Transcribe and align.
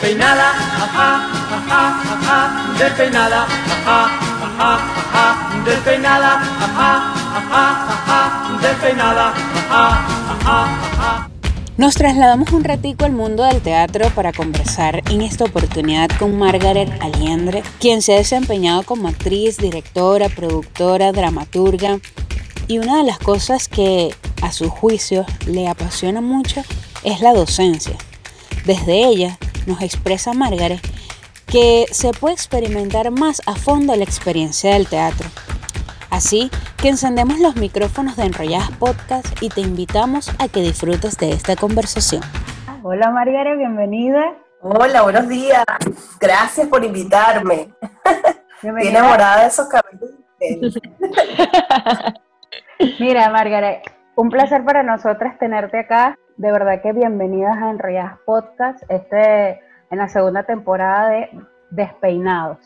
despeinada, 0.00 0.50
ajá, 0.50 1.28
ajá, 1.56 2.02
ajá, 2.14 2.78
despeinada, 2.78 3.42
ajá, 3.42 4.04
ajá, 4.44 4.74
ajá, 4.96 5.64
despeinada, 5.64 6.34
ajá, 6.36 7.14
ajá, 7.34 7.64
ajá, 7.90 8.58
despeinada, 8.62 9.28
ajá, 9.28 10.06
ajá, 10.30 10.64
ajá. 10.92 11.30
Nos 11.76 11.96
trasladamos 11.96 12.52
un 12.52 12.62
ratico 12.62 13.06
al 13.06 13.12
mundo 13.12 13.42
del 13.42 13.60
teatro 13.60 14.08
para 14.10 14.32
conversar 14.32 15.02
en 15.10 15.22
esta 15.22 15.44
oportunidad 15.44 16.08
con 16.16 16.38
Margaret 16.38 16.90
Aliendre, 17.00 17.64
quien 17.80 18.00
se 18.00 18.14
ha 18.14 18.18
desempeñado 18.18 18.84
como 18.84 19.08
actriz, 19.08 19.56
directora, 19.56 20.28
productora, 20.28 21.10
dramaturga. 21.10 21.98
Y 22.68 22.78
una 22.78 22.98
de 22.98 23.04
las 23.04 23.18
cosas 23.18 23.66
que 23.66 24.14
a 24.42 24.52
su 24.52 24.70
juicio 24.70 25.26
le 25.46 25.66
apasiona 25.66 26.20
mucho 26.20 26.62
es 27.02 27.20
la 27.20 27.32
docencia. 27.32 27.96
Desde 28.64 29.04
ella 29.04 29.38
nos 29.68 29.82
expresa 29.82 30.32
Margaret 30.32 30.80
que 31.46 31.86
se 31.90 32.12
puede 32.12 32.34
experimentar 32.34 33.10
más 33.10 33.40
a 33.46 33.54
fondo 33.54 33.94
la 33.96 34.04
experiencia 34.04 34.74
del 34.74 34.86
teatro. 34.86 35.28
Así 36.10 36.50
que 36.76 36.88
encendemos 36.88 37.38
los 37.38 37.56
micrófonos 37.56 38.16
de 38.16 38.24
Enrolladas 38.24 38.70
Podcast 38.72 39.42
y 39.42 39.48
te 39.48 39.60
invitamos 39.60 40.30
a 40.38 40.48
que 40.48 40.60
disfrutes 40.60 41.16
de 41.18 41.30
esta 41.30 41.56
conversación. 41.56 42.22
Hola 42.82 43.10
Margaret, 43.10 43.56
bienvenida. 43.56 44.34
Hola, 44.60 45.02
buenos 45.02 45.28
días. 45.28 45.64
Gracias 46.20 46.66
por 46.66 46.84
invitarme. 46.84 47.72
Estoy 48.62 48.88
enamorada 48.88 49.42
de 49.42 49.48
esos 49.48 49.68
cabellos. 49.68 50.10
Mira, 52.98 53.30
Margaret, 53.30 53.82
un 54.16 54.30
placer 54.30 54.64
para 54.64 54.82
nosotras 54.82 55.38
tenerte 55.38 55.78
acá. 55.78 56.18
De 56.38 56.52
verdad 56.52 56.80
que 56.80 56.92
bienvenidas 56.92 57.58
a 57.60 57.70
Enrolladas 57.70 58.20
Podcast, 58.24 58.84
este 58.88 59.60
en 59.90 59.98
la 59.98 60.06
segunda 60.06 60.44
temporada 60.44 61.08
de 61.08 61.30
despeinados. 61.70 62.58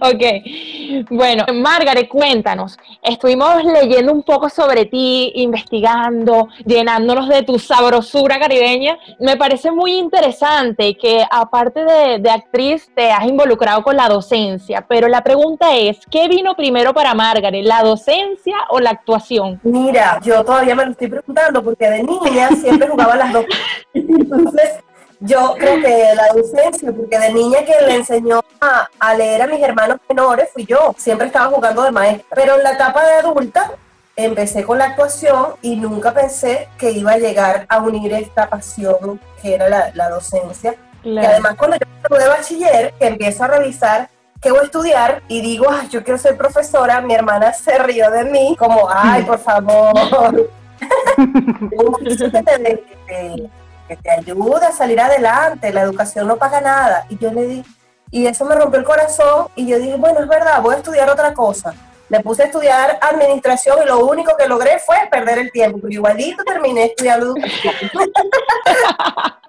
Ok, 0.00 1.06
bueno, 1.10 1.44
Margaret, 1.54 2.08
cuéntanos. 2.08 2.78
Estuvimos 3.02 3.64
leyendo 3.64 4.12
un 4.12 4.22
poco 4.22 4.48
sobre 4.48 4.84
ti, 4.84 5.32
investigando, 5.36 6.48
llenándonos 6.64 7.28
de 7.28 7.42
tu 7.42 7.58
sabrosura 7.58 8.38
caribeña. 8.38 8.98
Me 9.20 9.36
parece 9.36 9.70
muy 9.70 9.96
interesante 9.96 10.96
que 10.96 11.24
aparte 11.30 11.84
de, 11.84 12.18
de, 12.18 12.30
actriz 12.30 12.90
te 12.94 13.10
has 13.10 13.24
involucrado 13.24 13.82
con 13.82 13.96
la 13.96 14.08
docencia, 14.08 14.84
pero 14.86 15.08
la 15.08 15.22
pregunta 15.22 15.74
es, 15.74 15.98
¿qué 16.10 16.28
vino 16.28 16.54
primero 16.54 16.92
para 16.92 17.14
Margaret, 17.14 17.64
la 17.64 17.82
docencia 17.82 18.56
o 18.70 18.80
la 18.80 18.90
actuación? 18.90 19.60
Mira, 19.62 20.20
yo 20.22 20.44
todavía 20.44 20.74
me 20.74 20.84
lo 20.84 20.90
estoy 20.90 21.08
preguntando 21.08 21.62
porque 21.62 21.88
de 21.88 22.02
niña 22.02 22.48
siempre 22.50 22.88
jugaba 22.88 23.16
las 23.16 23.32
dos. 23.32 23.46
Entonces, 23.94 24.84
yo 25.20 25.54
creo 25.58 25.80
que 25.80 26.14
la 26.14 26.28
docencia, 26.34 26.92
porque 26.92 27.18
de 27.18 27.32
niña 27.32 27.60
quien 27.64 27.86
le 27.86 27.96
enseñó 27.96 28.42
a, 28.60 29.14
leer 29.14 29.42
a 29.42 29.46
mis 29.46 29.62
hermanos 29.62 29.98
menores 30.08 30.50
fui 30.52 30.66
yo. 30.66 30.94
Siempre 30.98 31.28
estaba 31.28 31.46
jugando 31.46 31.82
de 31.82 31.90
maestra. 31.90 32.26
Pero 32.34 32.56
en 32.56 32.62
la 32.62 32.72
etapa 32.72 33.06
de 33.06 33.12
adulta 33.14 33.72
empecé 34.14 34.64
con 34.64 34.78
la 34.78 34.86
actuación 34.86 35.54
y 35.62 35.76
nunca 35.76 36.12
pensé 36.12 36.68
que 36.78 36.90
iba 36.90 37.12
a 37.12 37.18
llegar 37.18 37.66
a 37.68 37.80
unir 37.80 38.12
esta 38.12 38.48
pasión 38.48 39.20
que 39.40 39.54
era 39.54 39.90
la, 39.94 40.08
docencia. 40.08 40.74
Y 41.02 41.18
además 41.18 41.54
cuando 41.56 41.76
yo 41.76 42.16
de 42.16 42.28
bachiller, 42.28 42.94
que 42.98 43.06
empiezo 43.06 43.44
a 43.44 43.48
revisar 43.48 44.08
qué 44.40 44.50
voy 44.50 44.60
a 44.60 44.64
estudiar 44.64 45.22
y 45.28 45.40
digo, 45.40 45.66
ay, 45.70 45.88
yo 45.88 46.04
quiero 46.04 46.18
ser 46.18 46.36
profesora, 46.36 47.00
mi 47.00 47.14
hermana 47.14 47.52
se 47.52 47.78
rió 47.78 48.10
de 48.10 48.24
mí, 48.24 48.56
como, 48.58 48.88
ay, 48.90 49.22
por 49.22 49.38
favor. 49.38 50.50
que 53.86 53.96
te 53.96 54.10
ayuda 54.10 54.68
a 54.68 54.72
salir 54.72 55.00
adelante, 55.00 55.72
la 55.72 55.82
educación 55.82 56.26
no 56.26 56.36
paga 56.36 56.60
nada. 56.60 57.06
Y 57.08 57.18
yo 57.18 57.32
le 57.32 57.46
di, 57.46 57.64
y 58.10 58.26
eso 58.26 58.44
me 58.44 58.54
rompió 58.54 58.78
el 58.78 58.84
corazón 58.84 59.48
y 59.56 59.66
yo 59.66 59.78
dije, 59.78 59.96
bueno, 59.96 60.20
es 60.20 60.28
verdad, 60.28 60.62
voy 60.62 60.74
a 60.74 60.78
estudiar 60.78 61.10
otra 61.10 61.34
cosa. 61.34 61.74
Me 62.08 62.20
puse 62.20 62.44
a 62.44 62.46
estudiar 62.46 62.98
administración 63.00 63.78
y 63.82 63.86
lo 63.86 64.06
único 64.06 64.36
que 64.36 64.46
logré 64.46 64.78
fue 64.78 64.96
perder 65.10 65.38
el 65.38 65.50
tiempo, 65.50 65.78
pero 65.82 65.92
igualito 65.92 66.44
terminé 66.44 66.84
estudiando 66.84 67.26
educación. 67.26 67.74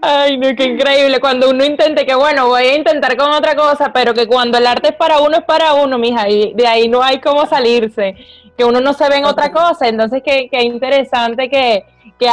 Ay, 0.00 0.38
no, 0.38 0.56
qué 0.56 0.64
increíble. 0.64 1.20
Cuando 1.20 1.50
uno 1.50 1.64
intente 1.64 2.06
que, 2.06 2.14
bueno, 2.14 2.46
voy 2.46 2.62
a 2.62 2.76
intentar 2.76 3.14
con 3.16 3.30
otra 3.30 3.54
cosa, 3.54 3.92
pero 3.92 4.14
que 4.14 4.26
cuando 4.26 4.56
el 4.56 4.66
arte 4.66 4.88
es 4.88 4.94
para 4.94 5.20
uno, 5.20 5.36
es 5.36 5.44
para 5.44 5.74
uno, 5.74 5.98
mija, 5.98 6.28
y 6.30 6.54
de 6.54 6.66
ahí 6.66 6.88
no 6.88 7.02
hay 7.02 7.20
cómo 7.20 7.44
salirse. 7.46 8.16
Que 8.56 8.64
uno 8.64 8.80
no 8.80 8.94
se 8.94 9.06
ve 9.10 9.16
en 9.16 9.26
otra 9.26 9.52
cosa. 9.52 9.88
Entonces, 9.88 10.22
qué, 10.24 10.48
qué 10.50 10.62
interesante 10.62 11.50
que, 11.50 11.84
que 12.18 12.28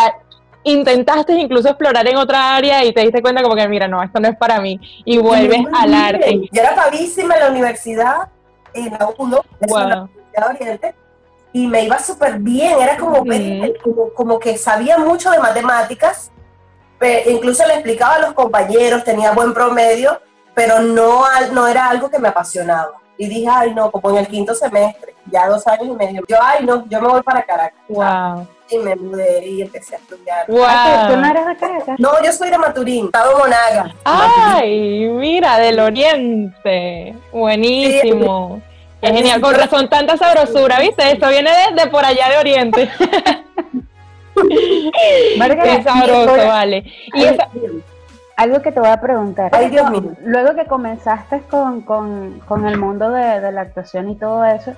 intentaste 0.64 1.34
incluso 1.34 1.70
explorar 1.70 2.08
en 2.08 2.18
otra 2.18 2.56
área 2.56 2.84
y 2.84 2.94
te 2.94 3.02
diste 3.02 3.22
cuenta 3.22 3.42
como 3.42 3.56
que, 3.56 3.68
mira, 3.68 3.88
no, 3.88 4.02
esto 4.04 4.20
no 4.20 4.28
es 4.28 4.38
para 4.38 4.60
mí, 4.60 4.80
y 5.06 5.18
vuelves 5.18 5.66
al 5.74 5.94
arte. 5.94 6.42
Yo 6.52 6.62
era 6.62 6.76
pavísima 6.76 7.36
en 7.36 7.40
la 7.40 7.50
universidad, 7.50 8.30
en 8.74 8.92
la 8.92 9.10
UNO, 9.18 9.44
en 9.62 9.70
la 9.70 10.04
Universidad 10.04 10.50
Oriente, 10.50 10.96
y 11.54 11.68
me 11.68 11.84
iba 11.84 11.98
súper 12.00 12.40
bien, 12.40 12.80
era 12.80 12.98
como, 12.98 13.24
como, 13.84 14.14
como, 14.14 14.40
que 14.40 14.58
sabía 14.58 14.98
mucho 14.98 15.32
de 15.32 15.40
matemáticas, 15.40 16.32
incluso 17.28 17.66
le 17.66 17.76
explicaba 17.76 18.16
a 18.16 18.20
los 18.20 18.34
compañeros, 18.34 19.04
tenía 19.04 19.32
buen 19.32 19.54
promedio, 19.54 20.22
pero 20.54 20.80
no, 20.80 21.24
no 21.54 21.68
era 21.68 21.90
algo 21.90 22.10
que 22.10 22.20
me 22.20 22.28
apasionaba. 22.28 22.92
Y 23.20 23.28
dije, 23.28 23.48
ay, 23.48 23.76
no, 23.76 23.92
como 23.92 24.10
en 24.10 24.18
el 24.18 24.28
quinto 24.28 24.56
semestre, 24.56 25.14
ya 25.32 25.48
dos 25.48 25.68
años 25.68 25.90
y 25.90 25.92
medio, 25.92 26.24
yo, 26.28 26.38
ay, 26.42 26.66
no, 26.66 26.88
yo 26.90 27.02
me 27.02 27.08
voy 27.10 27.22
para 27.22 27.44
Caracas. 27.44 27.80
Wow 27.88 28.48
y 28.72 28.78
me 28.78 28.96
mudé 28.96 29.48
y 29.48 29.62
empecé 29.62 29.96
a 29.96 29.98
estudiar. 29.98 30.46
Wow. 30.48 31.10
¿Tú 31.10 31.18
no 31.18 31.28
eres 31.28 31.46
de 31.48 31.56
Caracas? 31.58 32.00
No, 32.00 32.12
yo 32.24 32.32
soy 32.32 32.50
de 32.50 32.58
Maturín, 32.58 33.06
Estado 33.06 33.38
Monaga. 33.38 33.96
Ay, 34.04 35.08
mira, 35.10 35.58
del 35.58 35.80
oriente. 35.80 37.16
Buenísimo. 37.32 38.62
es 39.02 39.12
genial, 39.12 39.42
con 39.42 39.56
razón 39.56 39.90
tanta 39.90 40.18
sabrosura, 40.18 40.80
¿viste? 40.80 41.12
Esto 41.12 41.30
viene 41.30 41.52
de, 41.76 41.88
por 41.88 42.06
allá 42.06 42.30
de 42.30 42.38
Oriente. 42.38 42.90
Qué 44.36 45.84
sabroso, 45.84 46.48
vale. 46.48 46.84
Y 47.14 47.26
algo 48.40 48.62
que 48.62 48.72
te 48.72 48.80
voy 48.80 48.90
a 48.90 49.02
preguntar. 49.02 49.52
Ay, 49.54 49.70
Dios 49.70 49.92
mío. 49.92 50.14
Luego 50.24 50.56
que 50.56 50.66
comenzaste 50.66 51.42
con, 51.50 51.82
con, 51.82 52.40
con 52.48 52.66
el 52.66 52.78
mundo 52.78 53.10
de, 53.10 53.42
de, 53.42 53.52
la 53.52 53.62
actuación 53.62 54.10
y 54.10 54.16
todo 54.16 54.46
eso, 54.46 54.74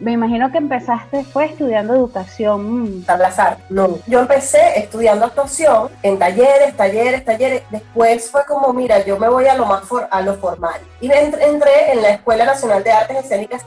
me 0.00 0.12
imagino 0.12 0.50
que 0.50 0.56
empezaste 0.56 1.22
fue 1.24 1.44
estudiando 1.44 1.94
educación. 1.94 3.04
Salazar, 3.04 3.58
no. 3.68 3.98
Yo 4.06 4.20
empecé 4.20 4.78
estudiando 4.78 5.26
actuación 5.26 5.90
en 6.02 6.18
talleres, 6.18 6.74
talleres, 6.78 7.26
talleres. 7.26 7.62
Después 7.68 8.30
fue 8.30 8.46
como, 8.46 8.72
mira, 8.72 9.04
yo 9.04 9.18
me 9.18 9.28
voy 9.28 9.46
a 9.46 9.54
lo 9.54 9.66
más 9.66 9.82
a 10.10 10.22
lo 10.22 10.34
formal. 10.36 10.80
Y 11.02 11.10
entré 11.12 11.92
en 11.92 12.00
la 12.00 12.10
Escuela 12.10 12.46
Nacional 12.46 12.82
de 12.82 12.90
Artes 12.90 13.18
Escénicas 13.18 13.66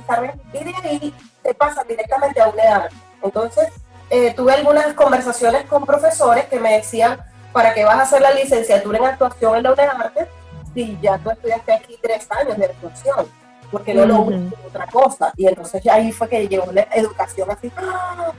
y 0.52 0.64
de 0.64 0.74
ahí 0.84 1.14
te 1.44 1.54
pasa 1.54 1.84
directamente 1.84 2.42
a 2.42 2.50
UNEAR. 2.50 2.90
Entonces, 3.22 3.68
eh, 4.10 4.34
tuve 4.34 4.54
algunas 4.54 4.94
conversaciones 4.94 5.66
con 5.66 5.86
profesores 5.86 6.46
que 6.46 6.60
me 6.60 6.74
decían, 6.74 7.20
¿para 7.52 7.74
qué 7.74 7.84
vas 7.84 7.96
a 7.96 8.02
hacer 8.04 8.22
la 8.22 8.32
licenciatura 8.32 8.98
en 8.98 9.06
actuación 9.06 9.58
en 9.58 9.64
la 9.64 9.74
UNEAR 9.74 10.30
si 10.74 10.98
ya 11.02 11.18
tú 11.18 11.32
estudiaste 11.32 11.74
aquí 11.74 11.98
tres 12.02 12.28
años 12.32 12.58
de 12.58 12.66
actuación? 12.66 13.28
porque 13.72 13.94
no 13.94 14.06
lo 14.06 14.22
uso 14.22 14.56
otra 14.68 14.86
cosa. 14.88 15.34
Y 15.38 15.48
entonces 15.48 15.88
ahí 15.88 16.12
fue 16.12 16.28
que 16.28 16.48
llegó 16.48 16.72
la 16.72 16.88
educación 16.94 17.50
así, 17.50 17.72
¡Ah, 17.78 18.34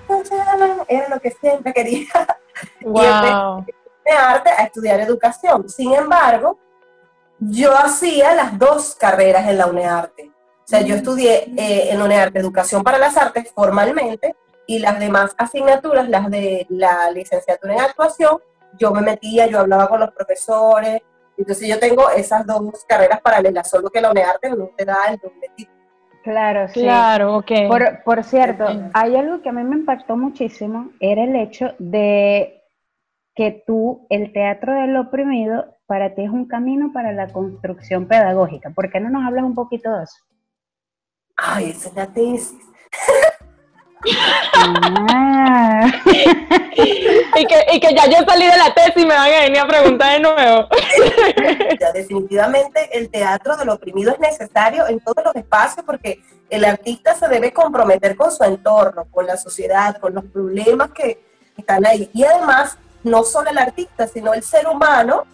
era 0.87 1.09
lo 1.09 1.21
que 1.21 1.31
siempre 1.31 1.73
quería. 1.73 2.09
Wow. 2.83 3.65
Y 4.05 4.11
arte 4.11 4.51
a 4.51 4.65
estudiar 4.65 4.99
educación. 4.99 5.69
Sin 5.69 5.95
embargo, 5.95 6.59
yo 7.39 7.73
hacía 7.77 8.35
las 8.35 8.59
dos 8.59 8.97
carreras 8.97 9.49
en 9.49 9.59
la 9.59 9.67
UNEARTE. 9.67 10.25
O 10.25 10.67
sea, 10.67 10.81
yo 10.81 10.97
estudié 10.97 11.45
eh, 11.57 11.91
en 11.93 12.03
UNEARTE 12.03 12.41
Educación 12.41 12.83
para 12.83 12.99
las 12.99 13.17
Artes 13.17 13.53
formalmente 13.55 14.35
y 14.67 14.81
las 14.81 14.99
demás 14.99 15.37
asignaturas, 15.39 16.09
las 16.09 16.29
de 16.33 16.67
la 16.69 17.13
licenciatura 17.13 17.75
en 17.75 17.81
actuación, 17.81 18.41
yo 18.79 18.91
me 18.93 19.01
metía, 19.01 19.47
yo 19.47 19.61
hablaba 19.61 19.89
con 19.89 20.01
los 20.01 20.11
profesores, 20.13 21.03
entonces 21.37 21.69
yo 21.69 21.79
tengo 21.79 22.11
esas 22.11 22.47
dos 22.47 22.85
carreras 22.87 23.21
paralelas, 23.21 23.69
solo 23.69 23.91
que 23.91 24.01
la 24.01 24.11
UNEARTE 24.11 24.51
no 24.51 24.71
te 24.77 24.85
da 24.85 25.07
el 25.09 25.19
doble 25.19 25.51
título. 25.57 25.83
Claro, 26.23 26.69
sí. 26.69 26.83
Claro, 26.83 27.37
ok. 27.39 27.51
Por, 27.69 28.03
por 28.05 28.23
cierto, 28.23 28.65
hay 28.95 29.17
algo 29.17 29.43
que 29.43 29.49
a 29.49 29.53
mí 29.53 29.65
me 29.65 29.77
impactó 29.77 30.17
muchísimo, 30.17 30.91
era 31.01 31.25
el 31.25 31.35
hecho 31.35 31.75
de 31.79 32.63
que 33.35 33.65
tú, 33.67 34.07
el 34.09 34.33
teatro 34.33 34.75
del 34.75 34.97
oprimido, 34.97 35.67
para 35.87 36.15
ti 36.15 36.23
es 36.23 36.31
un 36.31 36.47
camino 36.47 36.93
para 36.93 37.13
la 37.13 37.29
construcción 37.29 38.07
pedagógica. 38.07 38.71
¿Por 38.71 38.91
qué 38.91 39.01
no 39.01 39.11
nos 39.11 39.27
hablas 39.27 39.45
un 39.45 39.55
poquito 39.55 39.91
de 39.97 40.05
eso? 40.05 40.17
Ay, 41.37 41.71
esa 41.71 41.89
es 41.89 41.95
la 41.95 42.07
tesis. 42.07 42.55
Ah. 44.55 45.93
y, 46.75 47.81
que, 47.81 47.95
ya 47.95 48.07
yo 48.07 48.25
salí 48.27 48.47
de 48.47 48.57
la 48.57 48.75
tesis 48.75 48.97
y 48.97 49.07
me 49.07 49.15
van 49.15 49.33
a 49.33 49.41
venir 49.41 49.59
a 49.59 49.67
preguntar 49.67 50.13
de 50.13 50.21
nuevo. 50.21 50.69
definitivamente 51.95 52.99
el 52.99 53.11
teatro 53.11 53.57
del 53.57 53.69
oprimido 53.69 54.13
es 54.13 54.21
necesario 54.21 54.87
en 54.87 55.01
todos 55.01 55.25
los 55.25 55.37
espacios 55.37 55.85
porque 55.85 56.21
el 56.51 56.65
artista 56.65 57.15
se 57.15 57.29
debe 57.29 57.53
comprometer 57.53 58.17
con 58.17 58.31
su 58.31 58.45
entorno, 58.45 59.07
con 59.11 59.27
la 59.27 59.37
sociedad, 59.37 59.97
con 59.99 60.15
los 60.15 60.25
problemas 60.25 60.91
que 60.91 61.25
están 61.57 61.87
ahí. 61.87 62.11
Y 62.13 62.25
además, 62.25 62.77
no 63.03 63.25
solo 63.25 63.51
el 63.51 63.59
artista, 63.59 64.07
sino 64.07 64.35
el 64.35 64.43
ser 64.43 64.67
humano 64.67 65.25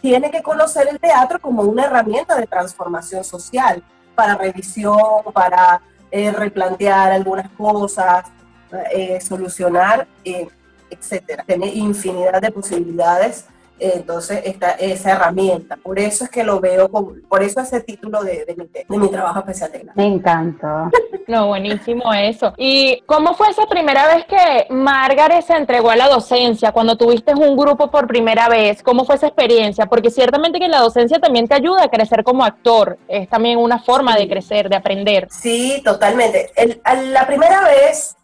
tiene 0.00 0.30
que 0.30 0.42
conocer 0.42 0.88
el 0.88 0.98
teatro 0.98 1.38
como 1.40 1.62
una 1.62 1.84
herramienta 1.84 2.34
de 2.34 2.46
transformación 2.46 3.24
social, 3.24 3.82
para 4.14 4.34
revisión, 4.34 4.98
para 5.32 5.80
eh, 6.10 6.30
replantear 6.32 7.12
algunas 7.12 7.48
cosas, 7.50 8.26
eh, 8.92 9.20
solucionar, 9.20 10.06
eh, 10.24 10.48
etcétera. 10.90 11.44
Tiene 11.46 11.66
infinidad 11.66 12.40
de 12.40 12.50
posibilidades 12.50 13.46
entonces 13.80 14.42
esta, 14.44 14.72
esa 14.72 15.12
herramienta. 15.12 15.76
Por 15.76 15.98
eso 15.98 16.24
es 16.24 16.30
que 16.30 16.44
lo 16.44 16.60
veo, 16.60 16.88
por 16.88 17.42
eso 17.42 17.60
ese 17.60 17.80
título 17.80 18.22
de, 18.22 18.44
de, 18.44 18.54
mi, 18.56 18.66
de 18.66 18.98
mi 18.98 19.08
trabajo 19.08 19.40
especial 19.40 19.72
de 19.72 19.86
Me 19.94 20.06
encantó. 20.06 20.90
No, 21.30 21.46
buenísimo 21.46 22.12
eso. 22.12 22.52
¿Y 22.56 23.02
cómo 23.06 23.34
fue 23.34 23.50
esa 23.50 23.64
primera 23.66 24.12
vez 24.12 24.24
que 24.24 24.66
Margaret 24.68 25.42
se 25.42 25.54
entregó 25.54 25.90
a 25.90 25.94
la 25.94 26.08
docencia, 26.08 26.72
cuando 26.72 26.96
tuviste 26.96 27.32
un 27.34 27.56
grupo 27.56 27.88
por 27.88 28.08
primera 28.08 28.48
vez? 28.48 28.82
¿Cómo 28.82 29.04
fue 29.04 29.14
esa 29.14 29.28
experiencia? 29.28 29.86
Porque 29.86 30.10
ciertamente 30.10 30.58
que 30.58 30.66
la 30.66 30.80
docencia 30.80 31.20
también 31.20 31.46
te 31.46 31.54
ayuda 31.54 31.84
a 31.84 31.88
crecer 31.88 32.24
como 32.24 32.44
actor, 32.44 32.98
es 33.06 33.28
también 33.28 33.58
una 33.58 33.78
forma 33.78 34.16
de 34.16 34.28
crecer, 34.28 34.68
de 34.68 34.74
aprender. 34.74 35.28
Sí, 35.30 35.80
totalmente. 35.84 36.50
El, 36.56 36.80
la 37.12 37.26
primera 37.28 37.62
vez 37.62 38.16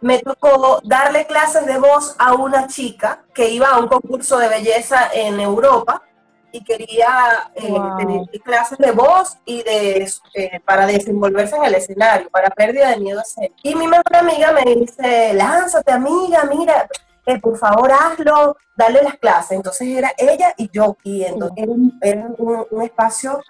me 0.00 0.18
tocó 0.18 0.80
darle 0.84 1.26
clases 1.26 1.66
de 1.66 1.78
voz 1.78 2.14
a 2.18 2.34
una 2.34 2.66
chica 2.66 3.22
que 3.34 3.48
iba 3.48 3.68
a 3.68 3.78
un 3.78 3.88
concurso 3.88 4.38
de 4.38 4.48
belleza 4.48 5.10
en 5.12 5.40
Europa 5.40 6.02
y 6.52 6.64
quería 6.64 7.50
eh, 7.54 7.74
tener 7.98 8.22
clases 8.42 8.78
de 8.78 8.90
voz 8.90 9.36
y 9.44 9.62
de 9.62 10.10
eh, 10.34 10.60
para 10.64 10.86
desenvolverse 10.86 11.56
en 11.56 11.64
el 11.64 11.74
escenario, 11.74 12.28
para 12.30 12.50
pérdida 12.50 12.90
de 12.90 12.96
miedo 12.98 13.20
a 13.20 13.24
ser. 13.24 13.52
Y 13.62 13.74
mi 13.74 13.86
mejor 13.86 14.16
amiga 14.16 14.52
me 14.52 14.74
dice, 14.74 15.32
lánzate 15.34 15.92
amiga, 15.92 16.44
mira, 16.44 16.88
eh, 17.26 17.38
por 17.38 17.56
favor 17.56 17.92
hazlo, 17.92 18.56
dale 18.76 19.02
las 19.02 19.16
clases. 19.18 19.52
Entonces 19.52 19.88
era 19.88 20.12
ella 20.16 20.54
y 20.56 20.70
yo, 20.70 20.96
y 21.04 21.24
entonces 21.24 21.64
era, 22.02 22.26
un, 22.28 22.66
un, 22.70 22.82
espacio 22.82 23.40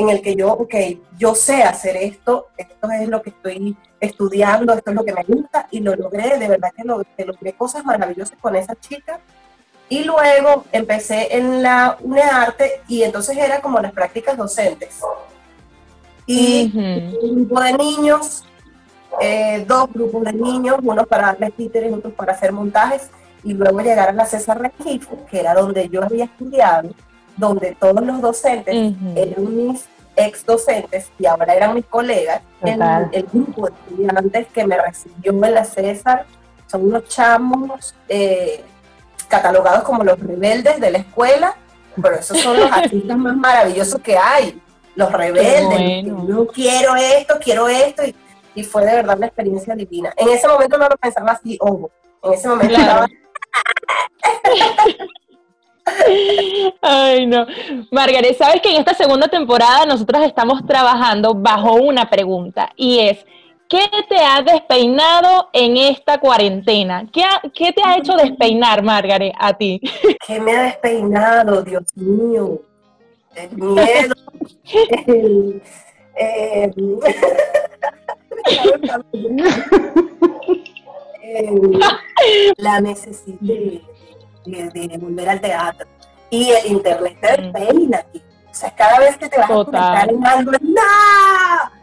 en 0.00 0.08
el 0.10 0.22
que 0.22 0.34
yo, 0.34 0.52
ok, 0.52 0.74
yo 1.18 1.34
sé 1.34 1.62
hacer 1.62 1.96
esto, 1.96 2.48
esto 2.56 2.90
es 2.90 3.08
lo 3.08 3.22
que 3.22 3.30
estoy 3.30 3.76
estudiando, 4.00 4.72
esto 4.72 4.90
es 4.90 4.96
lo 4.96 5.04
que 5.04 5.12
me 5.12 5.24
gusta 5.24 5.68
y 5.70 5.80
lo 5.80 5.94
logré, 5.94 6.38
de 6.38 6.48
verdad 6.48 6.70
que, 6.76 6.84
lo, 6.84 7.02
que 7.16 7.24
logré 7.24 7.52
cosas 7.52 7.84
maravillosas 7.84 8.38
con 8.40 8.56
esa 8.56 8.74
chica. 8.76 9.20
Y 9.88 10.04
luego 10.04 10.64
empecé 10.70 11.36
en 11.36 11.62
la 11.62 11.96
UNEARTE 12.00 12.82
y 12.86 13.02
entonces 13.02 13.36
era 13.36 13.60
como 13.60 13.80
las 13.80 13.92
prácticas 13.92 14.36
docentes. 14.36 15.00
Y 16.26 16.70
un 17.22 17.34
grupo 17.34 17.60
de 17.60 17.72
niños, 17.72 18.44
eh, 19.20 19.64
dos 19.66 19.92
grupos 19.92 20.24
de 20.24 20.32
niños, 20.32 20.76
unos 20.82 21.06
para 21.08 21.26
darles 21.26 21.54
títeres, 21.54 21.92
otros 21.92 22.12
para 22.14 22.32
hacer 22.32 22.52
montajes, 22.52 23.10
y 23.42 23.54
luego 23.54 23.80
llegar 23.80 24.10
a 24.10 24.12
la 24.12 24.26
César 24.26 24.60
Regifo, 24.60 25.26
que 25.26 25.40
era 25.40 25.54
donde 25.54 25.88
yo 25.88 26.04
había 26.04 26.26
estudiado, 26.26 26.90
donde 27.40 27.74
todos 27.80 28.04
los 28.04 28.20
docentes 28.20 28.94
eran 29.16 29.56
mis 29.56 29.86
ex 30.14 30.44
docentes 30.44 31.10
y 31.18 31.26
ahora 31.26 31.54
eran 31.54 31.74
mis 31.74 31.86
colegas, 31.86 32.42
el, 32.62 32.80
el, 33.12 33.26
grupo 33.32 33.66
de 33.66 33.72
estudiantes 33.72 34.46
que 34.48 34.66
me 34.66 34.76
recibió 34.76 35.32
en 35.32 35.54
la 35.54 35.64
César 35.64 36.26
son 36.66 36.84
unos 36.84 37.04
chamos 37.08 37.94
eh, 38.08 38.62
catalogados 39.28 39.82
como 39.82 40.04
los 40.04 40.18
rebeldes 40.20 40.78
de 40.78 40.90
la 40.90 40.98
escuela, 40.98 41.56
pero 42.00 42.16
esos 42.16 42.38
son 42.38 42.60
los 42.60 42.70
artistas 42.72 43.16
más 43.16 43.36
maravillosos 43.36 44.00
que 44.02 44.16
hay, 44.16 44.60
los 44.94 45.10
rebeldes, 45.10 46.04
no 46.04 46.46
quiero 46.46 46.94
esto, 46.96 47.38
quiero 47.42 47.68
esto, 47.68 48.04
y, 48.04 48.14
y, 48.54 48.64
fue 48.64 48.84
de 48.84 48.96
verdad 48.96 49.16
una 49.16 49.26
experiencia 49.26 49.74
divina. 49.74 50.12
En 50.16 50.28
ese 50.28 50.46
momento 50.46 50.76
no 50.76 50.88
lo 50.88 50.96
pensaba 50.96 51.32
así, 51.32 51.56
ojo, 51.60 51.90
en 52.22 52.32
ese 52.34 52.48
momento 52.48 52.78
estaba... 52.78 53.06
Ay, 56.80 57.26
no. 57.26 57.46
Margaret, 57.90 58.36
sabes 58.36 58.60
que 58.60 58.70
en 58.70 58.76
esta 58.76 58.94
segunda 58.94 59.28
temporada 59.28 59.86
nosotros 59.86 60.22
estamos 60.24 60.64
trabajando 60.66 61.34
bajo 61.34 61.74
una 61.74 62.08
pregunta 62.08 62.72
y 62.76 62.98
es, 63.00 63.24
¿qué 63.68 63.88
te 64.08 64.16
ha 64.16 64.42
despeinado 64.42 65.48
en 65.52 65.76
esta 65.76 66.18
cuarentena? 66.18 67.06
¿Qué, 67.12 67.72
te 67.72 67.82
ha 67.84 67.96
hecho 67.96 68.14
despeinar, 68.16 68.82
Margaret, 68.82 69.32
a 69.38 69.56
ti? 69.56 69.80
¿Qué 70.26 70.40
me 70.40 70.52
ha 70.56 70.62
despeinado, 70.62 71.62
Dios 71.62 71.84
mío? 71.94 72.62
El 73.36 73.56
miedo, 73.56 74.14
la 82.56 82.80
necesidad 82.80 83.80
de, 84.44 84.98
volver 84.98 85.28
al 85.28 85.40
teatro. 85.40 85.86
Y 86.30 86.50
el 86.50 86.66
internet 86.72 87.18
te 87.20 87.42
despeina 87.42 87.98
aquí. 87.98 88.22
O 88.50 88.54
sea, 88.54 88.74
cada 88.74 88.98
vez 88.98 89.16
que 89.16 89.28
te 89.28 89.38
vas 89.38 89.50
a 89.50 89.54
conectar 89.54 90.10
en 90.10 90.26
algo, 90.26 90.52
¡no! 90.60 91.80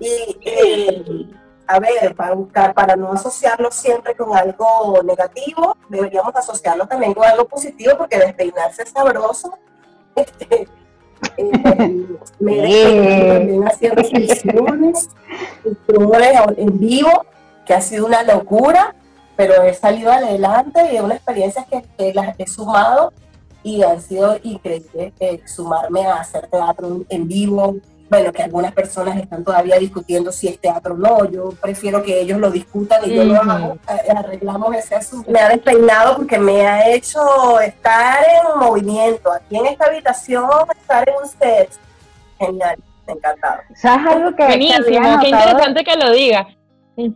Y, 0.00 0.38
eh, 0.44 1.30
a 1.66 1.78
ver, 1.78 2.14
para 2.16 2.34
buscar, 2.34 2.74
para 2.74 2.96
no 2.96 3.12
asociarlo 3.12 3.70
siempre 3.70 4.14
con 4.16 4.36
algo 4.36 5.02
negativo, 5.04 5.76
deberíamos 5.88 6.34
asociarlo 6.34 6.86
también 6.86 7.14
con 7.14 7.24
algo 7.24 7.46
positivo, 7.46 7.96
porque 7.98 8.18
despeinarse 8.18 8.82
es 8.82 8.90
sabroso. 8.90 9.58
Este, 10.16 10.66
eh, 11.36 12.06
me 12.40 12.58
he 12.64 13.28
también 13.28 13.68
haciendo 13.68 14.02
sesiones, 14.04 15.08
en 16.56 16.78
vivo, 16.80 17.26
que 17.64 17.74
ha 17.74 17.80
sido 17.80 18.06
una 18.06 18.22
locura 18.22 18.94
pero 19.40 19.62
he 19.62 19.72
salido 19.72 20.12
adelante 20.12 20.92
y 20.92 20.96
es 20.96 21.02
una 21.02 21.14
experiencia 21.14 21.64
que, 21.64 21.82
que 21.96 22.12
las 22.12 22.38
he 22.38 22.46
sumado 22.46 23.10
y 23.62 23.82
han 23.82 24.02
sido 24.02 24.38
increíble 24.42 25.14
eh, 25.18 25.40
sumarme 25.46 26.04
a 26.04 26.16
hacer 26.16 26.46
teatro 26.48 27.00
en 27.08 27.26
vivo. 27.26 27.76
Bueno, 28.10 28.32
que 28.34 28.42
algunas 28.42 28.74
personas 28.74 29.16
están 29.16 29.42
todavía 29.42 29.78
discutiendo 29.78 30.30
si 30.30 30.48
es 30.48 30.58
teatro 30.58 30.92
o 30.92 30.98
no. 30.98 31.24
Yo 31.30 31.50
prefiero 31.58 32.02
que 32.02 32.20
ellos 32.20 32.38
lo 32.38 32.50
discutan 32.50 33.00
y 33.06 33.14
yo 33.14 33.24
lo 33.24 33.36
hago. 33.36 33.78
Eh, 33.88 34.10
arreglamos 34.14 34.76
ese 34.76 34.96
asunto. 34.96 35.30
Me 35.30 35.40
ha 35.40 35.48
despeinado 35.48 36.16
porque 36.16 36.38
me 36.38 36.66
ha 36.66 36.90
hecho 36.90 37.60
estar 37.60 38.22
en 38.22 38.60
movimiento. 38.60 39.32
Aquí 39.32 39.56
en 39.56 39.64
esta 39.68 39.86
habitación, 39.86 40.50
estar 40.78 41.08
en 41.08 41.14
un 41.14 41.28
set. 41.30 41.70
Genial, 42.38 42.76
encantado. 43.06 43.60
¿Sabes 43.74 44.06
algo 44.06 44.36
que, 44.36 44.44
Buenísimo, 44.44 45.18
qué 45.18 45.28
interesante 45.28 45.82
que 45.82 45.96
lo 45.96 46.10
diga. 46.10 46.46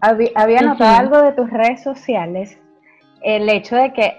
Había, 0.01 0.63
notado 0.63 0.97
algo 0.97 1.23
de 1.23 1.33
tus 1.33 1.51
redes 1.51 1.83
sociales, 1.83 2.59
el 3.23 3.49
hecho 3.49 3.77
de 3.77 3.93
que 3.93 4.15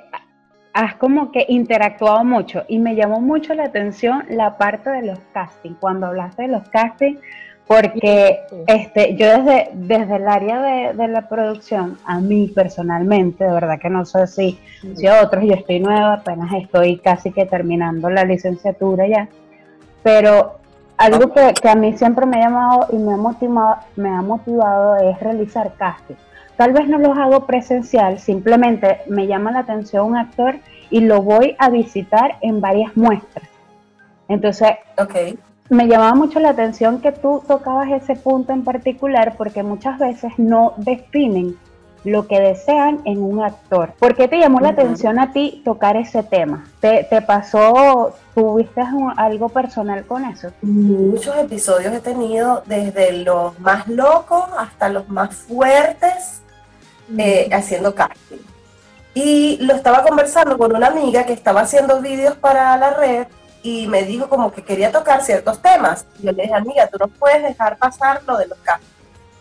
has 0.73 0.95
como 0.95 1.31
que 1.31 1.45
interactuado 1.47 2.23
mucho 2.25 2.63
y 2.67 2.79
me 2.79 2.95
llamó 2.95 3.21
mucho 3.21 3.53
la 3.53 3.65
atención 3.65 4.25
la 4.29 4.57
parte 4.57 4.89
de 4.89 5.03
los 5.03 5.19
castings, 5.33 5.77
cuando 5.79 6.07
hablaste 6.07 6.43
de 6.43 6.47
los 6.49 6.67
castings, 6.69 7.19
porque 7.67 8.41
este, 8.67 9.15
yo 9.15 9.27
desde, 9.27 9.69
desde 9.73 10.17
el 10.17 10.27
área 10.27 10.93
de, 10.93 11.07
la 11.07 11.27
producción, 11.27 11.97
a 12.05 12.19
mí 12.19 12.51
personalmente, 12.53 13.43
de 13.43 13.51
verdad 13.51 13.79
que 13.79 13.89
no 13.89 14.05
sé 14.05 14.27
si, 14.27 14.59
si 14.95 15.07
a 15.07 15.23
otros, 15.23 15.43
yo 15.45 15.53
estoy 15.53 15.79
nueva, 15.79 16.13
apenas 16.13 16.53
estoy 16.53 16.97
casi 16.97 17.31
que 17.31 17.45
terminando 17.45 18.09
la 18.09 18.23
licenciatura 18.23 19.07
ya, 19.07 19.29
pero 20.03 20.59
algo 20.97 21.33
que, 21.33 21.67
a 21.67 21.75
mí 21.75 21.97
siempre 21.97 22.25
me 22.25 22.37
ha 22.37 22.45
llamado 22.45 22.87
y 22.91 22.97
me 22.97 23.13
ha 23.13 23.17
motivado, 23.17 23.77
me 23.95 24.09
ha 24.09 24.21
motivado 24.21 24.97
es 24.97 25.19
realizar 25.19 25.73
casting. 25.75 26.15
Tal 26.57 26.71
vez 26.71 26.87
no 26.87 26.97
los 26.97 27.17
hago 27.17 27.45
presencial, 27.45 28.19
simplemente 28.19 29.01
me 29.07 29.27
llama 29.27 29.51
la 29.51 29.59
atención 29.59 30.07
un 30.07 30.17
actor 30.17 30.55
y 30.89 31.01
lo 31.01 31.21
voy 31.21 31.55
a 31.59 31.69
visitar 31.69 32.37
en 32.41 32.61
varias 32.61 32.95
muestras. 32.95 33.49
Entonces, 34.29 34.69
okay. 34.97 35.37
me 35.69 35.87
llamaba 35.87 36.15
mucho 36.15 36.39
la 36.39 36.49
atención 36.49 37.01
que 37.01 37.11
tú 37.11 37.43
tocabas 37.45 37.91
ese 37.91 38.15
punto 38.15 38.53
en 38.53 38.63
particular 38.63 39.35
porque 39.37 39.63
muchas 39.63 39.99
veces 39.99 40.31
no 40.37 40.73
definen 40.77 41.57
lo 42.05 42.27
que 42.27 42.39
desean 42.39 43.01
en 43.05 43.21
un 43.21 43.43
actor. 43.43 43.93
¿Por 43.99 44.15
qué 44.15 44.27
te 44.27 44.37
llamó 44.37 44.59
la 44.59 44.69
atención 44.69 45.19
a 45.19 45.33
ti 45.33 45.61
tocar 45.65 45.97
ese 45.97 46.23
tema? 46.23 46.65
¿Te, 46.79 47.05
te 47.09 47.21
pasó, 47.21 48.15
tuviste 48.35 48.81
algo 49.17 49.49
personal 49.49 50.05
con 50.05 50.23
eso? 50.23 50.51
Muchos 50.61 51.35
episodios 51.37 51.93
he 51.93 51.99
tenido 51.99 52.63
desde 52.67 53.23
los 53.23 53.59
más 53.59 53.87
locos 53.87 54.45
hasta 54.57 54.87
los 54.89 55.09
más 55.09 55.35
fuertes 55.35 56.41
eh, 57.17 57.49
haciendo 57.51 57.95
casting. 57.95 58.37
Y 59.15 59.57
lo 59.61 59.73
estaba 59.73 60.03
conversando 60.03 60.57
con 60.57 60.75
una 60.75 60.87
amiga 60.87 61.25
que 61.25 61.33
estaba 61.33 61.61
haciendo 61.61 62.01
vídeos 62.01 62.35
para 62.37 62.77
la 62.77 62.91
red 62.91 63.27
y 63.63 63.87
me 63.87 64.03
dijo 64.03 64.29
como 64.29 64.51
que 64.51 64.63
quería 64.63 64.91
tocar 64.91 65.23
ciertos 65.23 65.59
temas. 65.59 66.05
Y 66.19 66.27
yo 66.27 66.31
le 66.33 66.43
dije, 66.43 66.53
amiga, 66.53 66.87
tú 66.87 66.97
no 66.99 67.07
puedes 67.07 67.41
dejar 67.41 67.77
pasar 67.77 68.21
lo 68.27 68.37
de 68.37 68.47
los 68.47 68.59
castings 68.59 68.94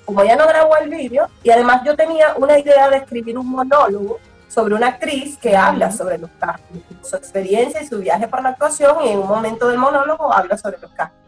como 0.04 0.24
ya 0.24 0.36
no 0.36 0.46
grabó 0.46 0.76
el 0.76 0.90
vídeo, 0.90 1.28
y 1.42 1.50
además 1.50 1.82
yo 1.84 1.96
tenía 1.96 2.34
una 2.36 2.58
idea 2.58 2.88
de 2.88 2.98
escribir 2.98 3.38
un 3.38 3.48
monólogo 3.48 4.18
sobre 4.48 4.74
una 4.74 4.88
actriz 4.88 5.36
que 5.38 5.56
habla 5.56 5.90
sobre 5.90 6.18
los 6.18 6.30
castings, 6.38 6.84
su 7.02 7.16
experiencia 7.16 7.82
y 7.82 7.86
su 7.86 7.98
viaje 7.98 8.28
por 8.28 8.42
la 8.42 8.50
actuación, 8.50 8.96
y 9.04 9.08
en 9.08 9.18
un 9.18 9.28
momento 9.28 9.68
del 9.68 9.78
monólogo 9.78 10.32
habla 10.32 10.56
sobre 10.56 10.78
los 10.78 10.90
castings. 10.92 11.24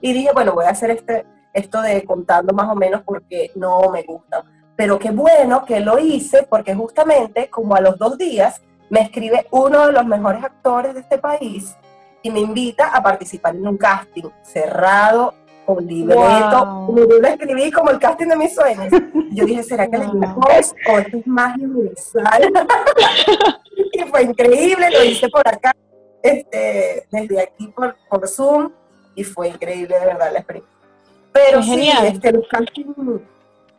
Y 0.00 0.12
dije, 0.12 0.30
bueno, 0.34 0.52
voy 0.52 0.66
a 0.66 0.70
hacer 0.70 0.90
este, 0.90 1.24
esto 1.52 1.80
de 1.80 2.04
contando 2.04 2.52
más 2.52 2.68
o 2.68 2.74
menos 2.74 3.02
porque 3.02 3.50
no 3.54 3.90
me 3.90 4.02
gusta. 4.02 4.44
Pero 4.76 4.98
qué 4.98 5.10
bueno 5.10 5.64
que 5.64 5.80
lo 5.80 5.98
hice, 5.98 6.42
porque 6.42 6.74
justamente 6.74 7.48
como 7.48 7.74
a 7.74 7.80
los 7.80 7.98
dos 7.98 8.18
días 8.18 8.60
me 8.90 9.00
escribe 9.00 9.46
uno 9.50 9.86
de 9.86 9.92
los 9.92 10.04
mejores 10.04 10.44
actores 10.44 10.94
de 10.94 11.00
este 11.00 11.18
país 11.18 11.74
y 12.22 12.30
me 12.30 12.40
invita 12.40 12.88
a 12.88 13.02
participar 13.02 13.56
en 13.56 13.66
un 13.66 13.78
casting 13.78 14.24
cerrado, 14.42 15.34
con 15.66 15.84
libreto. 15.86 16.20
Wow. 16.20 16.96
Yo 16.96 17.18
lo 17.20 17.28
escribí 17.28 17.70
como 17.70 17.90
el 17.90 17.98
casting 17.98 18.28
de 18.28 18.36
mis 18.36 18.54
sueños. 18.54 18.86
Yo 19.32 19.44
dije, 19.44 19.62
¿será 19.62 19.88
que 19.88 19.96
wow. 19.98 20.14
le 20.14 20.26
o 20.26 20.98
esto 20.98 21.16
es 21.18 21.26
magia 21.26 21.66
universal? 21.66 22.52
y 23.92 24.00
fue 24.04 24.22
increíble, 24.22 24.88
lo 24.90 25.04
hice 25.04 25.28
por 25.28 25.46
acá, 25.46 25.74
este, 26.22 27.06
desde 27.10 27.40
aquí 27.40 27.68
por, 27.68 27.96
por 28.08 28.26
Zoom, 28.28 28.72
y 29.14 29.24
fue 29.24 29.48
increíble, 29.48 29.98
de 29.98 30.06
verdad, 30.06 30.30
la 30.32 30.38
experiencia. 30.38 30.76
Pero 31.32 31.62
sí, 31.62 31.70
genial. 31.70 32.06
Este, 32.06 32.32
los 32.32 32.48
castings, 32.48 32.96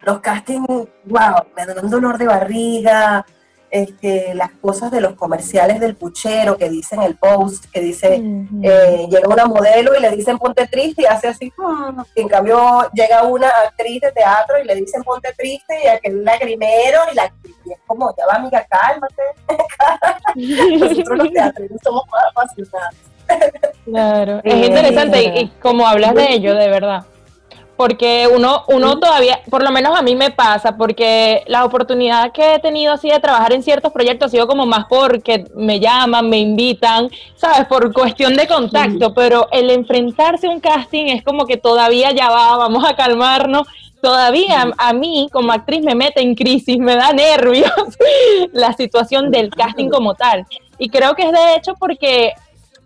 los 0.01 0.19
castings, 0.19 0.67
wow, 0.67 1.43
me 1.55 1.65
dan 1.65 1.85
un 1.85 1.89
dolor 1.89 2.17
de 2.17 2.27
barriga, 2.27 3.25
este, 3.69 4.33
las 4.33 4.51
cosas 4.51 4.91
de 4.91 5.01
los 5.01 5.15
comerciales 5.15 5.79
del 5.79 5.95
puchero 5.95 6.57
que 6.57 6.69
dicen 6.69 7.01
el 7.01 7.15
post, 7.17 7.65
que 7.71 7.81
dice, 7.81 8.19
uh 8.19 8.23
-huh. 8.23 8.59
eh, 8.63 9.07
llega 9.09 9.27
una 9.27 9.45
modelo 9.45 9.95
y 9.95 10.01
le 10.01 10.11
dicen 10.11 10.37
ponte 10.37 10.67
triste 10.67 11.03
y 11.03 11.05
hace 11.05 11.27
así, 11.27 11.51
hmm". 11.57 12.01
y 12.15 12.21
en 12.21 12.27
cambio 12.27 12.89
llega 12.93 13.23
una 13.23 13.49
actriz 13.49 14.01
de 14.01 14.11
teatro 14.11 14.59
y 14.61 14.65
le 14.65 14.75
dicen 14.75 15.03
ponte 15.03 15.33
triste 15.37 15.75
y 15.83 15.87
aquel 15.87 16.23
lagrimero 16.23 16.99
y, 17.11 17.15
la, 17.15 17.31
y 17.65 17.73
es 17.73 17.79
como, 17.85 18.13
ya 18.17 18.25
va 18.25 18.35
amiga, 18.35 18.65
cálmate. 18.69 19.23
Nosotros 20.79 21.17
los 21.17 21.31
teatros 21.31 21.67
somos 21.83 22.03
más 22.09 22.23
apasionados. 22.31 22.95
Claro, 23.83 24.41
es 24.43 24.67
interesante 24.67 25.21
y, 25.21 25.39
y 25.39 25.47
como 25.61 25.85
hablas 25.85 26.15
de 26.15 26.31
ello, 26.31 26.55
de 26.55 26.69
verdad 26.69 27.05
porque 27.77 28.27
uno, 28.33 28.63
uno 28.67 28.99
todavía, 28.99 29.39
por 29.49 29.63
lo 29.63 29.71
menos 29.71 29.97
a 29.97 30.01
mí 30.01 30.15
me 30.15 30.31
pasa, 30.31 30.75
porque 30.75 31.43
la 31.45 31.63
oportunidad 31.63 32.31
que 32.31 32.55
he 32.55 32.59
tenido 32.59 32.91
así 32.91 33.09
de 33.09 33.19
trabajar 33.19 33.53
en 33.53 33.61
ciertos 33.61 33.93
proyectos 33.93 34.27
ha 34.27 34.29
sido 34.31 34.47
como 34.47 34.65
más 34.65 34.85
porque 34.89 35.45
me 35.55 35.79
llaman, 35.79 36.27
me 36.27 36.39
invitan, 36.39 37.09
¿sabes? 37.35 37.67
Por 37.67 37.93
cuestión 37.93 38.35
de 38.35 38.47
contacto, 38.47 39.13
pero 39.13 39.47
el 39.51 39.69
enfrentarse 39.69 40.47
a 40.47 40.49
un 40.49 40.59
casting 40.59 41.05
es 41.05 41.23
como 41.23 41.45
que 41.45 41.57
todavía 41.57 42.11
ya 42.11 42.29
va, 42.29 42.57
vamos 42.57 42.83
a 42.83 42.95
calmarnos. 42.95 43.67
Todavía 44.01 44.73
a 44.77 44.93
mí 44.93 45.27
como 45.31 45.51
actriz 45.51 45.81
me 45.81 45.95
mete 45.95 46.21
en 46.21 46.35
crisis, 46.35 46.77
me 46.77 46.95
da 46.95 47.13
nervios 47.13 47.71
la 48.53 48.73
situación 48.73 49.31
del 49.31 49.49
casting 49.49 49.89
como 49.89 50.15
tal. 50.15 50.45
Y 50.79 50.89
creo 50.89 51.15
que 51.15 51.23
es 51.23 51.31
de 51.31 51.55
hecho 51.55 51.73
porque 51.79 52.33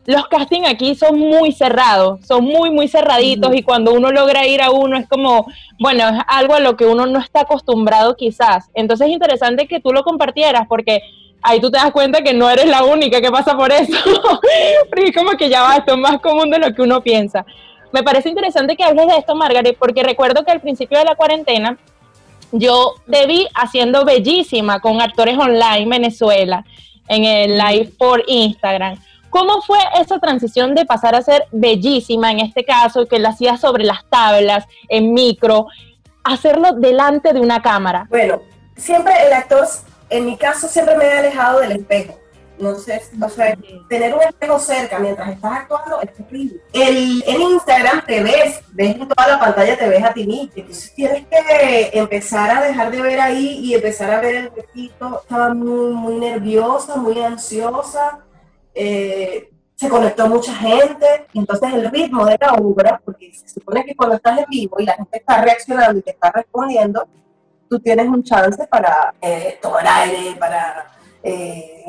los 0.05 0.27
castings 0.27 0.67
aquí 0.67 0.96
son 0.96 1.20
muy 1.20 1.51
cerrados, 1.51 2.25
son 2.25 2.43
muy, 2.43 2.72
muy 2.72 2.88
cerraditos 2.88 3.55
y 3.55 3.62
cuando 3.62 3.93
uno 3.93 4.12
logra 4.12 4.48
ir 4.48 4.62
a 4.62 4.72
uno 4.72 4.98
es 4.98 5.08
como, 5.08 5.46
bueno, 5.79 6.10
es 6.10 6.24
algo 6.27 6.55
a 6.55 6.60
lo 6.60 6.75
que 6.75 6.86
uno 6.86 7.05
no 7.05 7.20
está 7.20 7.41
acostumbrado 7.41 8.15
quizás. 8.15 8.70
Entonces 8.74 9.08
es 9.08 9.13
interesante 9.13 9.67
que 9.67 9.79
tú 9.79 9.91
lo 9.93 10.03
compartieras 10.03 10.67
porque 10.67 11.01
ahí 11.41 11.60
tú 11.60 11.70
te 11.70 11.77
das 11.77 11.91
cuenta 11.91 12.24
que 12.24 12.34
no 12.34 12.50
eres 12.50 12.65
la 12.65 12.84
única 12.84 13.22
que 13.22 13.31
pasa 13.31 13.55
por 13.55 13.72
eso, 13.72 13.98
porque 14.89 15.10
es 15.10 15.15
como 15.15 15.31
que 15.31 15.50
ya 15.50 15.62
va, 15.62 15.77
esto 15.77 15.93
es 15.93 16.00
más 16.00 16.20
común 16.20 16.50
de 16.50 16.60
lo 16.60 16.74
que 16.74 16.81
uno 16.81 17.01
piensa. 17.01 17.46
Me 17.91 18.03
parece 18.03 18.29
interesante 18.29 18.75
que 18.75 18.84
hables 18.84 19.08
de 19.08 19.17
esto, 19.17 19.36
Margaret, 19.36 19.75
porque 19.77 20.01
recuerdo 20.01 20.43
que 20.43 20.51
al 20.51 20.62
principio 20.62 20.98
de 20.98 21.05
la 21.05 21.15
cuarentena 21.15 21.77
yo 22.51 22.96
te 23.10 23.27
vi 23.27 23.48
haciendo 23.53 24.03
bellísima 24.05 24.79
con 24.79 25.01
actores 25.01 25.38
online 25.38 25.86
Venezuela 25.88 26.65
en 27.08 27.25
el 27.25 27.58
live 27.58 27.91
por 27.98 28.24
Instagram. 28.27 28.98
¿Cómo 29.31 29.61
fue 29.61 29.79
esa 30.00 30.19
transición 30.19 30.75
de 30.75 30.85
pasar 30.85 31.15
a 31.15 31.21
ser 31.21 31.47
bellísima, 31.53 32.31
en 32.31 32.41
este 32.41 32.65
caso, 32.65 33.07
que 33.07 33.17
la 33.17 33.29
hacías 33.29 33.61
sobre 33.61 33.85
las 33.85 34.03
tablas, 34.09 34.65
en 34.89 35.13
micro, 35.13 35.67
hacerlo 36.21 36.73
delante 36.73 37.31
de 37.31 37.39
una 37.39 37.61
cámara? 37.61 38.07
Bueno, 38.09 38.41
siempre 38.75 39.13
el 39.25 39.31
actor, 39.31 39.65
en 40.09 40.25
mi 40.25 40.38
caso, 40.38 40.67
siempre 40.67 40.97
me 40.97 41.05
he 41.05 41.19
alejado 41.19 41.61
del 41.61 41.71
espejo. 41.71 42.19
No 42.59 42.75
sé, 42.75 43.01
o 43.19 43.29
sea, 43.29 43.57
tener 43.89 44.13
un 44.13 44.21
espejo 44.21 44.59
cerca 44.59 45.00
mientras 45.00 45.29
estás 45.29 45.51
actuando 45.51 46.01
es 46.01 46.13
terrible. 46.13 46.59
El, 46.73 47.23
en 47.25 47.41
Instagram 47.41 48.05
te 48.05 48.21
ves, 48.21 48.59
ves 48.73 48.97
en 48.97 49.07
toda 49.07 49.29
la 49.29 49.39
pantalla, 49.39 49.77
te 49.77 49.88
ves 49.88 50.03
a 50.03 50.13
ti 50.13 50.27
mismo. 50.27 50.51
Entonces 50.55 50.93
tienes 50.93 51.25
que 51.25 51.89
empezar 51.93 52.51
a 52.51 52.61
dejar 52.61 52.91
de 52.91 53.01
ver 53.01 53.19
ahí 53.21 53.61
y 53.63 53.73
empezar 53.75 54.11
a 54.11 54.19
ver 54.19 54.35
el 54.35 54.50
vestido. 54.50 55.21
Estaba 55.21 55.53
muy, 55.53 55.93
muy 55.93 56.19
nerviosa, 56.19 56.97
muy 56.97 57.19
ansiosa 57.23 58.19
eh, 58.74 59.50
se 59.75 59.90
conectó 59.90 60.28
mucha 60.28 60.54
gente, 60.54 61.28
y 61.34 61.40
entonces 61.40 61.74
el 61.74 61.90
ritmo 61.90 62.24
de 62.25 62.38
la 62.40 62.54
obra, 62.54 63.01
porque 63.04 63.34
se 63.34 63.50
supone 63.50 63.84
que 63.84 63.96
cuando 63.96 64.16
estás 64.16 64.38
en 64.38 64.46
vivo 64.48 64.78
y 64.80 64.86
la 64.86 64.94
gente 64.94 65.18
está 65.18 65.42
reaccionando 65.42 65.98
y 65.98 66.04
te 66.04 66.12
está 66.12 66.32
respondiendo, 66.32 67.08
tú 67.68 67.80
tienes 67.80 68.08
un 68.08 68.24
chance 68.24 68.68
para 68.68 69.13
eh, 69.20 69.58
tomar 69.60 69.88
aire, 69.88 70.36
para, 70.38 70.86
eh, 71.24 71.86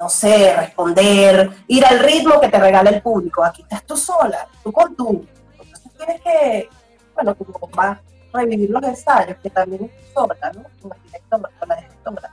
no 0.00 0.08
sé, 0.08 0.56
responder, 0.56 1.50
ir 1.68 1.84
al 1.84 2.00
ritmo 2.00 2.40
que 2.40 2.48
te 2.48 2.58
regala 2.58 2.90
el 2.90 3.02
público. 3.02 3.44
Aquí 3.44 3.62
estás 3.62 3.84
tú 3.84 3.96
sola, 3.96 4.48
tú 4.64 4.72
con 4.72 4.96
tú. 4.96 5.24
Entonces 5.60 5.92
tienes 5.96 6.20
que, 6.22 6.68
bueno, 7.14 7.34
tú 7.36 7.46
vas 7.72 7.98
a 7.98 8.02
revivir 8.32 8.70
los 8.70 8.82
ensayos, 8.82 9.36
que 9.40 9.50
también 9.50 9.84
es 9.84 10.12
sola, 10.12 10.34
¿no? 10.54 10.64
Directora, 11.04 11.50
con 11.60 11.68
la 11.68 11.76
directora. 11.76 12.30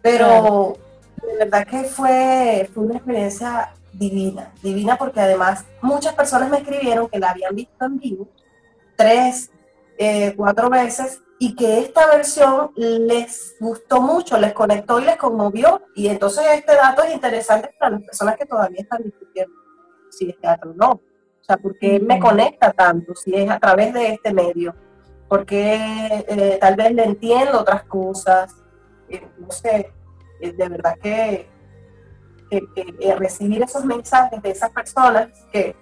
Pero 0.00 0.76
de 1.26 1.36
verdad 1.38 1.66
que 1.66 1.84
fue, 1.84 2.68
fue 2.72 2.84
una 2.84 2.96
experiencia 2.96 3.72
divina, 3.92 4.52
divina 4.62 4.96
porque 4.96 5.20
además 5.20 5.64
muchas 5.80 6.14
personas 6.14 6.50
me 6.50 6.58
escribieron 6.58 7.08
que 7.08 7.18
la 7.18 7.30
habían 7.30 7.54
visto 7.54 7.84
en 7.84 7.98
vivo 7.98 8.28
tres, 8.96 9.50
eh, 9.98 10.34
cuatro 10.36 10.70
veces 10.70 11.22
y 11.38 11.56
que 11.56 11.80
esta 11.80 12.06
versión 12.06 12.70
les 12.76 13.56
gustó 13.58 14.00
mucho, 14.00 14.38
les 14.38 14.52
conectó 14.52 15.00
y 15.00 15.04
les 15.04 15.16
conmovió. 15.16 15.82
Y 15.96 16.06
entonces 16.06 16.44
este 16.54 16.76
dato 16.76 17.02
es 17.02 17.12
interesante 17.12 17.74
para 17.78 17.96
las 17.96 18.02
personas 18.02 18.36
que 18.36 18.46
todavía 18.46 18.80
están 18.80 19.02
discutiendo 19.02 19.52
si 20.10 20.30
es 20.30 20.38
teatro 20.38 20.70
o 20.70 20.74
no. 20.74 20.90
O 20.90 21.44
sea, 21.44 21.56
¿por 21.56 21.76
qué 21.78 21.98
me 21.98 22.20
conecta 22.20 22.72
tanto 22.72 23.16
si 23.16 23.34
es 23.34 23.50
a 23.50 23.58
través 23.58 23.92
de 23.92 24.14
este 24.14 24.32
medio? 24.32 24.74
Porque 25.28 26.24
eh, 26.28 26.58
tal 26.60 26.76
vez 26.76 26.92
le 26.92 27.04
entiendo 27.04 27.60
otras 27.60 27.82
cosas, 27.84 28.54
eh, 29.08 29.26
no 29.38 29.50
sé, 29.50 29.92
de 30.50 30.68
verdad 30.68 30.96
que, 31.00 31.48
que, 32.50 32.60
que, 32.74 33.14
recibir 33.14 33.62
esos 33.62 33.84
mensajes 33.84 34.42
de 34.42 34.50
esas 34.50 34.70
personas 34.70 35.28
que, 35.52 35.76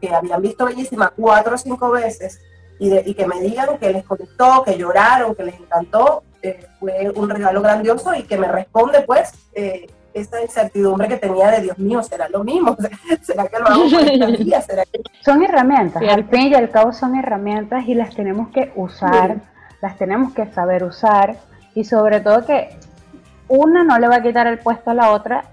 que, 0.00 0.14
habían 0.14 0.40
visto 0.42 0.66
Bellísima 0.66 1.12
cuatro 1.16 1.54
o 1.54 1.58
cinco 1.58 1.90
veces 1.90 2.40
y, 2.78 2.90
de, 2.90 3.02
y, 3.06 3.14
que 3.14 3.26
me 3.26 3.40
digan 3.40 3.78
que 3.78 3.90
les 3.90 4.04
conectó, 4.04 4.62
que 4.64 4.76
lloraron, 4.76 5.34
que 5.34 5.44
les 5.44 5.58
encantó, 5.58 6.22
eh, 6.42 6.66
fue 6.78 7.10
un 7.14 7.30
regalo 7.30 7.62
grandioso 7.62 8.14
y 8.14 8.24
que 8.24 8.36
me 8.36 8.48
responde 8.48 9.00
pues 9.00 9.32
eh, 9.54 9.86
esa 10.12 10.40
incertidumbre 10.42 11.08
que 11.08 11.16
tenía 11.16 11.50
de 11.50 11.62
Dios 11.62 11.78
mío, 11.78 12.02
¿será 12.02 12.28
lo 12.28 12.44
mismo? 12.44 12.76
¿Será 13.22 13.48
que 13.48 13.58
lo 13.58 13.66
hago 13.66 13.90
por 13.90 14.00
esta 14.00 14.26
día? 14.26 14.60
¿Será 14.60 14.84
que... 14.84 15.00
Son 15.22 15.42
herramientas, 15.42 16.02
sí. 16.02 16.08
al 16.08 16.24
fin 16.28 16.52
y 16.52 16.54
al 16.54 16.70
cabo 16.70 16.92
son 16.92 17.16
herramientas 17.16 17.88
y 17.88 17.94
las 17.94 18.14
tenemos 18.14 18.48
que 18.50 18.72
usar, 18.76 19.34
sí. 19.34 19.40
las 19.80 19.96
tenemos 19.96 20.32
que 20.34 20.46
saber 20.52 20.84
usar 20.84 21.36
y 21.74 21.84
sobre 21.84 22.20
todo 22.20 22.44
que 22.46 22.76
una 23.48 23.84
no 23.84 23.98
le 23.98 24.08
va 24.08 24.16
a 24.16 24.22
quitar 24.22 24.46
el 24.46 24.58
puesto 24.58 24.90
a 24.90 24.94
la 24.94 25.10
otra 25.10 25.44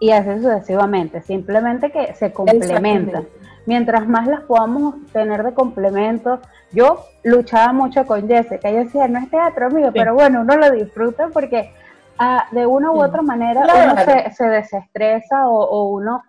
y 0.00 0.10
así 0.10 0.30
sucesivamente, 0.40 1.20
simplemente 1.22 1.90
que 1.90 2.14
se 2.14 2.32
complementan. 2.32 3.26
Mientras 3.66 4.06
más 4.08 4.26
las 4.26 4.42
podamos 4.42 4.94
tener 5.12 5.42
de 5.42 5.52
complemento, 5.52 6.40
yo 6.72 7.04
luchaba 7.24 7.72
mucho 7.72 8.06
con 8.06 8.26
Jessica, 8.26 8.68
ella 8.68 8.84
decía, 8.84 9.08
no 9.08 9.18
es 9.18 9.30
teatro, 9.30 9.66
amigo, 9.66 9.88
sí. 9.88 9.94
pero 9.94 10.14
bueno, 10.14 10.40
uno 10.40 10.56
lo 10.56 10.70
disfruta 10.70 11.28
porque 11.28 11.72
ah, 12.18 12.46
de 12.52 12.64
una 12.64 12.90
u 12.92 13.02
otra 13.02 13.20
manera 13.22 13.62
claro. 13.62 13.92
uno 13.92 14.04
se, 14.04 14.30
se, 14.32 14.44
desestresa 14.48 15.48
o, 15.48 15.64
o 15.64 15.90
uno 15.90 16.22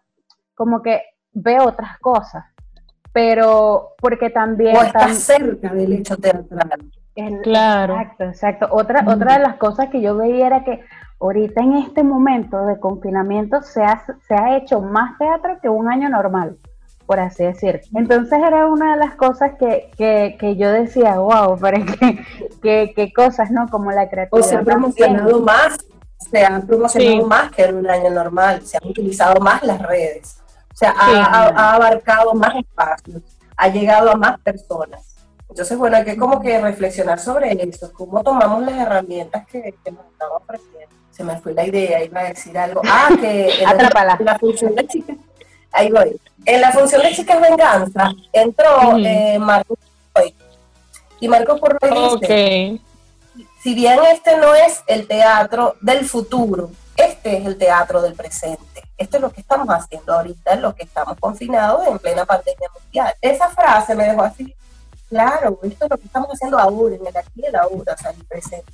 como 0.53 0.81
que 0.81 1.01
ve 1.31 1.59
otras 1.59 1.97
cosas, 1.99 2.43
pero 3.13 3.95
porque 4.01 4.29
también... 4.29 4.75
O 4.75 4.81
está 4.81 5.07
cerca 5.13 5.73
del 5.73 5.93
hecho 5.93 6.17
teatral. 6.17 6.91
El, 7.19 7.41
claro. 7.41 7.93
Exacto, 7.95 8.23
exacto. 8.23 8.67
Otra, 8.71 9.01
mm. 9.01 9.07
otra 9.07 9.33
de 9.33 9.43
las 9.43 9.55
cosas 9.55 9.89
que 9.89 10.01
yo 10.01 10.15
veía 10.15 10.47
era 10.47 10.63
que 10.63 10.83
ahorita 11.19 11.61
en 11.61 11.73
este 11.73 12.03
momento 12.03 12.65
de 12.65 12.79
confinamiento 12.79 13.61
se 13.61 13.83
ha, 13.83 14.03
se 14.27 14.33
ha 14.33 14.57
hecho 14.57 14.81
más 14.81 15.17
teatro 15.17 15.59
que 15.61 15.69
un 15.69 15.91
año 15.91 16.09
normal, 16.09 16.57
por 17.05 17.19
así 17.19 17.43
decir. 17.43 17.81
Entonces 17.93 18.39
era 18.41 18.67
una 18.67 18.93
de 18.93 18.99
las 18.99 19.15
cosas 19.15 19.53
que, 19.59 19.91
que, 19.97 20.37
que 20.39 20.55
yo 20.55 20.71
decía, 20.71 21.19
wow, 21.19 21.57
pero 21.59 21.85
que, 21.85 22.25
que, 22.61 22.93
que, 22.95 23.13
cosas, 23.13 23.51
¿no? 23.51 23.67
Como 23.67 23.91
la 23.91 24.09
creatividad. 24.09 24.45
O 24.45 24.49
se 24.49 24.55
ha 24.55 24.61
promocionado 24.61 25.41
más, 25.41 25.77
se 26.17 26.45
ha 26.45 26.61
promocionado 26.61 27.21
sí. 27.21 27.25
más 27.25 27.51
que 27.51 27.63
en 27.63 27.75
un 27.75 27.89
año 27.89 28.09
normal, 28.11 28.61
se 28.61 28.77
han 28.77 28.87
utilizado 28.87 29.41
más 29.41 29.61
las 29.63 29.81
redes, 29.81 30.39
o 30.73 30.77
sea, 30.77 30.91
sí. 30.91 31.11
ha, 31.15 31.49
ha 31.49 31.73
abarcado 31.75 32.33
más 32.33 32.55
espacios, 32.55 33.21
ha 33.57 33.67
llegado 33.67 34.11
a 34.11 34.15
más 34.15 34.39
personas. 34.39 35.18
Entonces, 35.49 35.77
bueno, 35.77 35.97
hay 35.97 36.05
que 36.05 36.17
como 36.17 36.39
que 36.41 36.59
reflexionar 36.59 37.19
sobre 37.19 37.51
eso, 37.63 37.91
cómo 37.93 38.23
tomamos 38.23 38.61
las 38.63 38.77
herramientas 38.77 39.45
que, 39.47 39.73
que 39.83 39.91
nos 39.91 40.05
están 40.05 40.29
ofreciendo. 40.31 40.95
Se 41.11 41.23
me 41.23 41.37
fue 41.39 41.53
la 41.53 41.65
idea, 41.65 42.03
iba 42.03 42.21
a 42.21 42.25
decir 42.25 42.57
algo. 42.57 42.81
Ah, 42.85 43.09
que 43.19 43.61
en, 43.61 43.77
la, 43.77 44.17
en 44.19 44.25
la 44.25 44.39
función 44.39 44.75
de 44.75 44.87
chicas, 44.87 45.17
ahí 45.71 45.91
voy. 45.91 46.19
En 46.45 46.61
la 46.61 46.71
función 46.71 47.01
de 47.01 47.11
chicas 47.11 47.41
venganza 47.41 48.11
entró 48.31 48.65
-huh. 48.65 49.05
eh. 49.05 50.33
Y 51.21 51.27
Marcos 51.27 51.59
Porroy 51.59 51.89
dice, 51.89 52.15
okay. 52.15 52.81
si 53.61 53.75
bien 53.75 53.99
este 54.13 54.37
no 54.37 54.55
es 54.55 54.81
el 54.87 55.05
teatro 55.05 55.75
del 55.81 56.05
futuro, 56.05 56.71
es 56.95 57.17
este 57.19 57.37
es 57.37 57.45
el 57.45 57.57
teatro 57.57 58.01
del 58.01 58.13
presente. 58.13 58.81
Esto 58.97 59.17
es 59.17 59.21
lo 59.21 59.31
que 59.31 59.41
estamos 59.41 59.67
haciendo 59.69 60.13
ahorita, 60.13 60.53
en 60.53 60.61
lo 60.61 60.73
que 60.73 60.83
estamos 60.83 61.17
confinados 61.19 61.87
en 61.87 61.99
plena 61.99 62.25
pandemia 62.25 62.69
mundial. 62.81 63.13
Esa 63.21 63.49
frase 63.49 63.93
me 63.95 64.05
dejó 64.05 64.23
así, 64.23 64.55
claro, 65.09 65.59
esto 65.63 65.85
es 65.85 65.91
lo 65.91 65.97
que 65.97 66.05
estamos 66.05 66.29
haciendo 66.29 66.59
ahora, 66.59 66.95
en 66.95 67.05
el 67.05 67.17
aquí 67.17 67.31
y 67.35 67.45
el 67.45 67.55
ahora, 67.55 67.93
o 67.93 67.97
sea, 67.97 68.11
el 68.11 68.23
presente. 68.25 68.71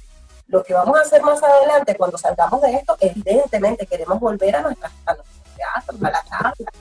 Lo 0.47 0.63
que 0.63 0.73
vamos 0.73 0.97
a 0.97 1.01
hacer 1.01 1.21
más 1.23 1.41
adelante, 1.41 1.95
cuando 1.95 2.17
salgamos 2.17 2.61
de 2.61 2.75
esto, 2.75 2.95
evidentemente 2.99 3.87
queremos 3.87 4.19
volver 4.19 4.55
a, 4.55 4.61
nuestras, 4.61 4.91
a 5.05 5.13
nuestros 5.15 5.55
teatros, 5.55 6.03
a 6.03 6.11
la 6.11 6.21
casa, 6.21 6.71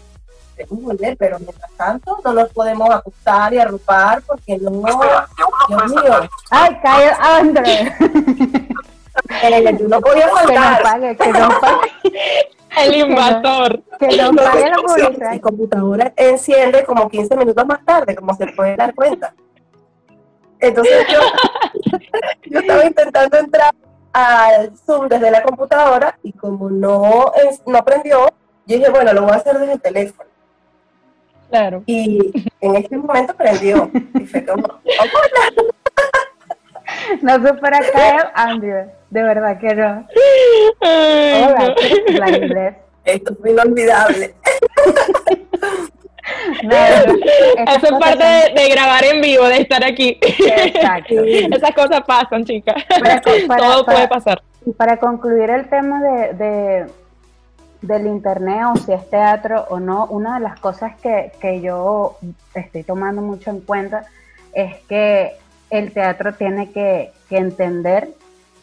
queremos 0.56 0.82
volver, 0.84 1.16
pero 1.16 1.38
mientras 1.38 1.70
tanto 1.72 2.18
no 2.22 2.32
nos 2.32 2.50
podemos 2.50 2.90
ajustar 2.90 3.54
y 3.54 3.58
arrupar 3.58 4.22
porque 4.22 4.58
no, 4.58 4.70
Dios 4.70 5.90
mío. 5.90 6.28
Ay, 6.50 6.78
cae 6.82 7.10
Andrés. 7.18 7.92
Eh, 9.42 9.72
no 9.88 10.00
podía 10.00 10.28
faltar. 10.28 10.46
Que 10.46 10.82
no 10.82 10.82
pague, 10.82 11.16
que 11.16 11.32
no 11.32 11.48
pague. 11.60 12.50
El 12.76 12.94
invasor. 12.94 13.82
Que 13.98 14.16
no 14.16 14.32
pague 14.32 14.70
la 14.70 14.76
publicidad. 14.76 15.32
Mi 15.32 15.40
computadora 15.40 16.12
enciende 16.16 16.84
como 16.84 17.08
15 17.08 17.36
minutos 17.36 17.66
más 17.66 17.84
tarde, 17.84 18.14
como 18.14 18.34
se 18.34 18.46
puede 18.48 18.76
dar 18.76 18.94
cuenta. 18.94 19.34
Entonces 20.60 21.06
yo, 21.10 21.20
yo 22.44 22.58
estaba 22.60 22.84
intentando 22.84 23.36
entrar 23.38 23.74
al 24.12 24.76
Zoom 24.76 25.08
desde 25.08 25.30
la 25.30 25.42
computadora 25.42 26.18
y 26.22 26.32
como 26.32 26.70
no, 26.70 27.32
no 27.66 27.84
prendió, 27.84 28.28
yo 28.66 28.76
dije, 28.76 28.88
bueno, 28.88 29.12
lo 29.12 29.22
voy 29.22 29.32
a 29.32 29.36
hacer 29.36 29.58
desde 29.58 29.74
el 29.74 29.80
teléfono. 29.80 30.30
Claro. 31.50 31.82
Y 31.86 32.32
en 32.60 32.76
este 32.76 32.96
momento 32.96 33.34
prendió. 33.34 33.90
Y 34.14 34.26
fue 34.26 34.44
como, 34.44 34.80
No 37.22 37.34
supera 37.46 37.80
caer 37.92 38.30
Andrew. 38.34 38.86
De 39.10 39.22
verdad 39.22 39.58
que 39.58 39.74
no. 39.74 40.06
Ay, 40.80 41.44
Hola, 41.44 41.74
no. 42.10 42.18
la 42.18 42.30
inglés. 42.30 42.74
esto 43.04 43.34
fue 43.40 43.50
inolvidable. 43.52 44.34
No, 46.62 46.74
Eso 46.74 47.86
es 47.86 47.92
parte 48.00 48.24
de, 48.24 48.54
de 48.62 48.68
grabar 48.70 49.04
en 49.04 49.20
vivo, 49.20 49.44
de 49.44 49.58
estar 49.58 49.84
aquí. 49.84 50.18
Exacto. 50.22 51.14
Esas 51.22 51.72
cosas 51.74 52.00
pasan, 52.06 52.44
chicas. 52.46 52.82
Para- 52.88 53.20
para- 53.46 53.62
Todo 53.62 53.84
para- 53.84 53.96
puede 53.96 54.08
pasar. 54.08 54.42
Y 54.64 54.72
para 54.72 54.96
concluir 54.98 55.50
el 55.50 55.68
tema 55.68 56.00
de, 56.02 56.32
de- 56.32 56.86
del 57.82 58.06
internet 58.06 58.62
o 58.74 58.76
si 58.78 58.94
es 58.94 59.10
teatro 59.10 59.66
o 59.68 59.78
no, 59.78 60.06
una 60.06 60.36
de 60.36 60.40
las 60.40 60.58
cosas 60.60 60.92
que, 61.02 61.30
que 61.42 61.60
yo 61.60 62.16
estoy 62.54 62.84
tomando 62.84 63.20
mucho 63.20 63.50
en 63.50 63.60
cuenta 63.60 64.06
es 64.54 64.76
que 64.88 65.32
el 65.78 65.92
teatro 65.92 66.34
tiene 66.34 66.72
que, 66.72 67.12
que 67.28 67.36
entender 67.38 68.10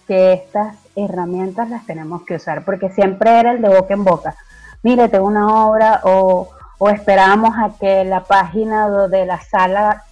que 0.07 0.33
estas 0.33 0.75
herramientas 0.95 1.69
las 1.69 1.85
tenemos 1.85 2.23
que 2.23 2.35
usar, 2.35 2.63
porque 2.65 2.89
siempre 2.89 3.39
era 3.39 3.51
el 3.51 3.61
de 3.61 3.69
boca 3.69 3.93
en 3.93 4.03
boca. 4.03 4.35
Mire, 4.83 5.07
tengo 5.09 5.27
una 5.27 5.65
obra 5.67 6.01
o, 6.03 6.49
o 6.77 6.89
esperábamos 6.89 7.55
a 7.57 7.77
que 7.79 8.03
la 8.03 8.23
página 8.23 8.89
de 9.07 9.25
la 9.25 9.39
sala 9.39 10.03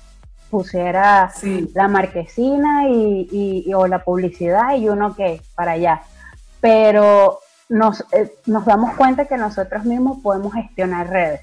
pusiera 0.49 1.31
Sí. 1.35 1.69
la 1.75 1.87
marquesina 1.87 2.87
y, 2.87 3.27
y- 3.31 3.63
y- 3.67 3.73
o 3.73 3.87
la 3.87 4.03
publicidad 4.03 4.75
y 4.75 4.89
uno 4.89 5.15
que 5.15 5.41
para 5.55 5.71
allá. 5.73 6.01
Pero 6.59 7.39
nos, 7.69 8.01
eh, 8.11 8.31
nos 8.45 8.65
damos 8.65 8.95
cuenta 8.95 9.25
que 9.25 9.37
nosotros 9.37 9.85
mismos 9.85 10.19
podemos 10.23 10.53
gestionar 10.53 11.07
redes 11.09 11.41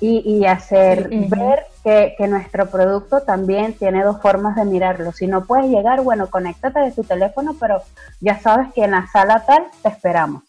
y, 0.00 0.18
y 0.24 0.46
hacer 0.46 1.08
ver 1.10 1.64
que, 1.82 2.14
que 2.16 2.28
nuestro 2.28 2.66
producto 2.66 3.20
también 3.22 3.72
tiene 3.74 4.04
dos 4.04 4.20
formas 4.20 4.54
de 4.56 4.64
mirarlo. 4.64 5.12
Si 5.12 5.26
no 5.26 5.44
puedes 5.44 5.66
llegar, 5.66 6.02
bueno, 6.02 6.28
conéctate 6.28 6.80
de 6.80 6.92
tu 6.92 7.02
teléfono, 7.02 7.56
pero 7.58 7.82
ya 8.20 8.38
sabes 8.38 8.72
que 8.74 8.84
en 8.84 8.92
la 8.92 9.06
sala 9.08 9.44
tal 9.46 9.64
te 9.82 9.88
esperamos. 9.88 10.42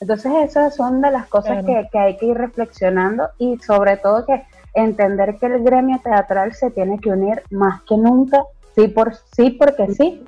Entonces 0.00 0.32
esas 0.42 0.74
son 0.74 1.00
de 1.02 1.10
las 1.10 1.26
cosas 1.26 1.62
Claro. 1.64 1.66
que, 1.66 1.88
que 1.92 1.98
hay 1.98 2.16
que 2.16 2.26
ir 2.26 2.36
reflexionando 2.36 3.28
y 3.38 3.58
sobre 3.58 3.96
todo 3.96 4.24
que 4.26 4.42
entender 4.74 5.36
que 5.38 5.46
el 5.46 5.62
gremio 5.62 6.00
teatral 6.02 6.52
se 6.52 6.70
tiene 6.70 6.98
que 6.98 7.10
unir 7.10 7.42
más 7.50 7.82
que 7.82 7.96
nunca, 7.96 8.42
sí 8.74 8.88
por 8.88 9.14
sí 9.36 9.50
porque 9.50 9.86
sí, 9.94 10.24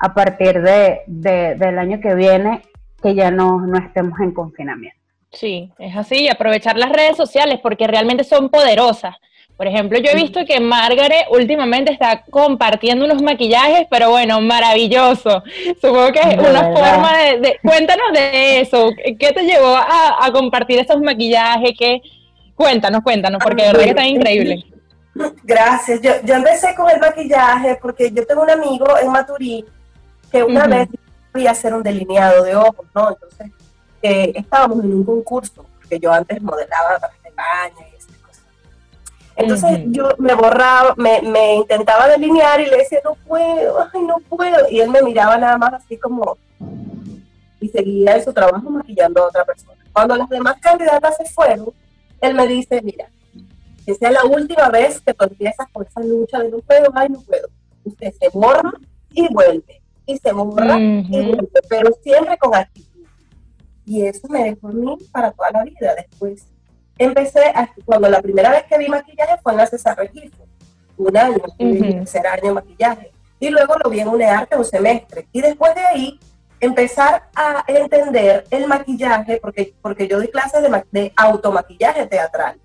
a 0.00 0.12
partir 0.14 0.60
de, 0.62 1.02
de- 1.06 1.54
del 1.54 1.78
año 1.78 2.00
que 2.00 2.14
viene, 2.14 2.62
que 3.00 3.14
ya 3.14 3.30
no, 3.30 3.60
no 3.60 3.78
estemos 3.78 4.18
en 4.20 4.32
confinamiento. 4.32 4.98
Sí, 5.34 5.70
es 5.78 5.96
así, 5.96 6.22
y 6.22 6.28
aprovechar 6.28 6.76
las 6.78 6.90
redes 6.90 7.16
sociales 7.16 7.58
porque 7.62 7.86
realmente 7.86 8.24
son 8.24 8.48
poderosas. 8.48 9.16
Por 9.56 9.68
ejemplo, 9.68 9.98
yo 10.00 10.10
he 10.10 10.16
visto 10.16 10.44
que 10.44 10.58
Margaret 10.58 11.26
últimamente 11.30 11.92
está 11.92 12.24
compartiendo 12.28 13.04
unos 13.04 13.22
maquillajes, 13.22 13.86
pero 13.88 14.10
bueno, 14.10 14.40
maravilloso. 14.40 15.44
Supongo 15.80 16.10
que 16.10 16.18
es 16.20 16.28
De 16.30 16.34
una 16.38 16.62
verdad. 16.68 16.72
forma 16.74 17.18
de, 17.18 17.38
de- 17.38 17.58
Cuéntanos 17.62 18.12
de 18.12 18.60
eso. 18.60 18.90
¿Qué 18.96 19.32
te 19.32 19.42
llevó 19.44 19.76
a, 19.76 20.24
a 20.26 20.32
compartir 20.32 20.80
esos 20.80 21.00
maquillajes? 21.00 21.70
¿Qué? 21.78 22.02
Cuéntanos, 22.56 23.02
cuéntanos, 23.04 23.40
porque 23.44 23.62
de 23.62 23.68
verdad 23.68 23.82
que 23.84 23.90
están 23.90 24.06
increíbles. 24.06 24.64
Gracias. 25.44 26.00
Yo, 26.02 26.10
yo 26.24 26.34
empecé 26.34 26.74
con 26.74 26.90
el 26.90 26.98
maquillaje 26.98 27.78
porque 27.80 28.10
yo 28.12 28.26
tengo 28.26 28.42
un 28.42 28.50
amigo 28.50 28.86
en 29.00 29.10
Maturí 29.12 29.64
que 30.32 30.42
una 30.42 30.66
vez 30.66 30.88
fui 31.32 31.46
a 31.46 31.52
hacer 31.52 31.72
un 31.74 31.82
delineado 31.84 32.42
de 32.42 32.56
ojos, 32.56 32.86
¿no? 32.92 33.10
Entonces, 33.10 33.52
estábamos 34.04 34.84
en 34.84 34.92
un 34.92 35.04
concurso, 35.04 35.64
porque 35.78 35.98
yo 35.98 36.12
antes 36.12 36.40
modelaba 36.42 36.98
trajes 36.98 37.22
de 37.22 37.30
baño 37.30 37.88
y 37.92 37.96
esas 37.96 38.16
cosas. 38.18 38.44
Entonces 39.36 39.80
yo 39.86 40.10
me 40.18 40.34
borraba, 40.34 40.94
me, 40.96 41.22
me 41.22 41.54
intentaba 41.56 42.08
delinear 42.08 42.60
y 42.60 42.66
le 42.66 42.78
decía, 42.78 43.00
no 43.04 43.14
puedo, 43.14 43.80
ay, 43.80 44.02
no 44.02 44.18
puedo. 44.28 44.68
Y 44.70 44.80
él 44.80 44.90
me 44.90 45.02
miraba 45.02 45.36
nada 45.38 45.58
más 45.58 45.74
así 45.74 45.96
como, 45.96 46.36
y 47.60 47.68
seguía 47.68 48.16
en 48.16 48.24
su 48.24 48.32
trabajo 48.32 48.68
maquillando 48.70 49.22
a 49.22 49.28
otra 49.28 49.44
persona. 49.44 49.82
Cuando 49.92 50.16
las 50.16 50.28
demás 50.28 50.56
candidatas 50.60 51.16
se 51.16 51.24
fueron, 51.26 51.70
él 52.20 52.34
me 52.34 52.46
dice, 52.46 52.80
mira, 52.82 53.08
que 53.84 53.94
sea 53.94 54.10
la 54.10 54.24
última 54.24 54.68
vez 54.70 55.00
que 55.00 55.14
tú 55.14 55.24
empiezas 55.24 55.68
con 55.72 55.86
esa 55.86 56.00
lucha 56.00 56.38
de 56.38 56.50
no 56.50 56.58
puedo, 56.58 56.90
ay, 56.94 57.08
no 57.10 57.20
puedo. 57.20 57.48
Usted 57.84 58.12
se 58.18 58.28
borra 58.30 58.72
y 59.10 59.32
vuelve, 59.32 59.82
y 60.06 60.16
se 60.16 60.32
borra 60.32 60.78
y 60.78 61.26
vuelve, 61.26 61.48
pero 61.68 61.90
siempre 62.02 62.36
con 62.38 62.54
actitud. 62.54 62.93
Y 63.86 64.06
eso 64.06 64.26
me 64.28 64.44
dejó 64.44 64.68
a 64.68 64.72
mí 64.72 64.96
para 65.12 65.30
toda 65.32 65.50
la 65.50 65.64
vida. 65.64 65.94
Después 65.94 66.46
empecé, 66.98 67.44
a, 67.54 67.68
cuando 67.84 68.08
la 68.08 68.22
primera 68.22 68.50
vez 68.50 68.64
que 68.64 68.78
vi 68.78 68.88
maquillaje 68.88 69.36
fue 69.42 69.52
en 69.52 69.58
la 69.58 69.66
César 69.66 69.96
Registro, 69.96 70.44
un 70.96 71.16
año, 71.16 71.36
Ujú. 71.36 71.64
mi 71.64 71.94
tercer 71.94 72.26
año 72.26 72.42
de 72.42 72.52
maquillaje. 72.52 73.12
Y 73.40 73.50
luego 73.50 73.74
lo 73.82 73.90
vi 73.90 74.00
en 74.00 74.08
UNEARTE 74.08 74.56
un 74.56 74.64
semestre. 74.64 75.26
Y 75.32 75.40
después 75.40 75.74
de 75.74 75.80
ahí, 75.80 76.20
empezar 76.60 77.28
a 77.34 77.64
entender 77.66 78.44
el 78.50 78.66
maquillaje, 78.66 79.38
porque, 79.42 79.74
porque 79.82 80.08
yo 80.08 80.18
doy 80.18 80.28
clases 80.28 80.62
de, 80.62 80.84
de 80.92 81.12
automaquillaje 81.16 82.06
teatral. 82.06 82.58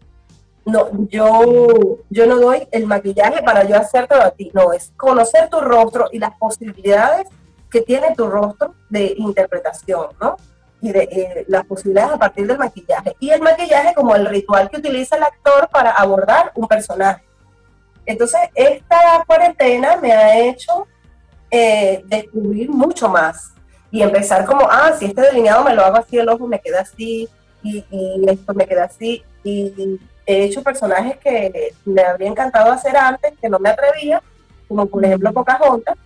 No, 0.66 0.90
yo, 1.10 1.98
yo 2.10 2.26
no 2.28 2.40
doy 2.40 2.68
el 2.72 2.86
maquillaje 2.86 3.42
para 3.42 3.64
yo 3.64 3.76
hacértelo 3.76 4.22
a 4.22 4.32
ti, 4.32 4.52
no, 4.54 4.72
es 4.72 4.94
conocer 4.96 5.50
tu 5.50 5.60
rostro 5.60 6.10
y 6.12 6.20
las 6.20 6.38
posibilidades 6.38 7.28
que 7.72 7.82
tiene 7.82 8.14
tu 8.16 8.28
rostro 8.28 8.76
de 8.90 9.14
interpretación, 9.18 10.08
¿no? 10.22 10.38
Y 10.82 10.92
de 10.92 11.04
eh, 11.04 11.46
las 11.48 11.66
posibilidades 11.66 12.14
a 12.14 12.18
partir 12.18 12.48
del 12.48 12.58
maquillaje. 12.58 13.16
Y 13.20 13.30
el 13.32 13.42
maquillaje 13.42 13.94
como 13.94 14.16
el 14.16 14.26
ritual 14.26 14.70
que 14.70 14.78
utiliza 14.78 15.18
el 15.18 15.24
actor 15.24 15.68
para 15.70 15.92
abordar 15.92 16.52
un 16.56 16.68
personaje. 16.68 17.24
Entonces, 18.06 18.40
esta 18.56 19.24
cuarentena 19.28 19.98
me 19.98 20.12
ha 20.14 20.40
hecho 20.40 20.88
eh, 21.52 22.02
descubrir 22.06 22.70
mucho 22.70 23.10
más 23.10 23.54
y 23.92 24.02
empezar 24.02 24.46
como, 24.46 24.68
ah, 24.70 24.94
si 24.98 25.06
este 25.06 25.22
delineado 25.22 25.64
me 25.64 25.74
lo 25.74 25.84
hago 25.84 25.98
así, 25.98 26.18
el 26.18 26.30
ojo 26.30 26.48
me 26.48 26.60
queda 26.60 26.82
así, 26.82 27.28
y, 27.64 27.84
y 27.90 28.30
esto 28.30 28.54
me 28.54 28.68
queda 28.68 28.86
así, 28.86 29.24
y 29.44 30.00
he 30.26 30.44
hecho 30.44 30.62
personajes 30.62 31.18
que 31.18 31.74
me 31.86 32.04
habría 32.04 32.30
encantado 32.30 32.72
hacer 32.72 32.96
antes, 32.96 33.34
que 33.42 33.50
no 33.50 33.58
me 33.58 33.70
atrevía, 33.70 34.22
como 34.68 34.86
por 34.86 35.04
ejemplo 35.04 35.34
Pocahontas, 35.34 35.98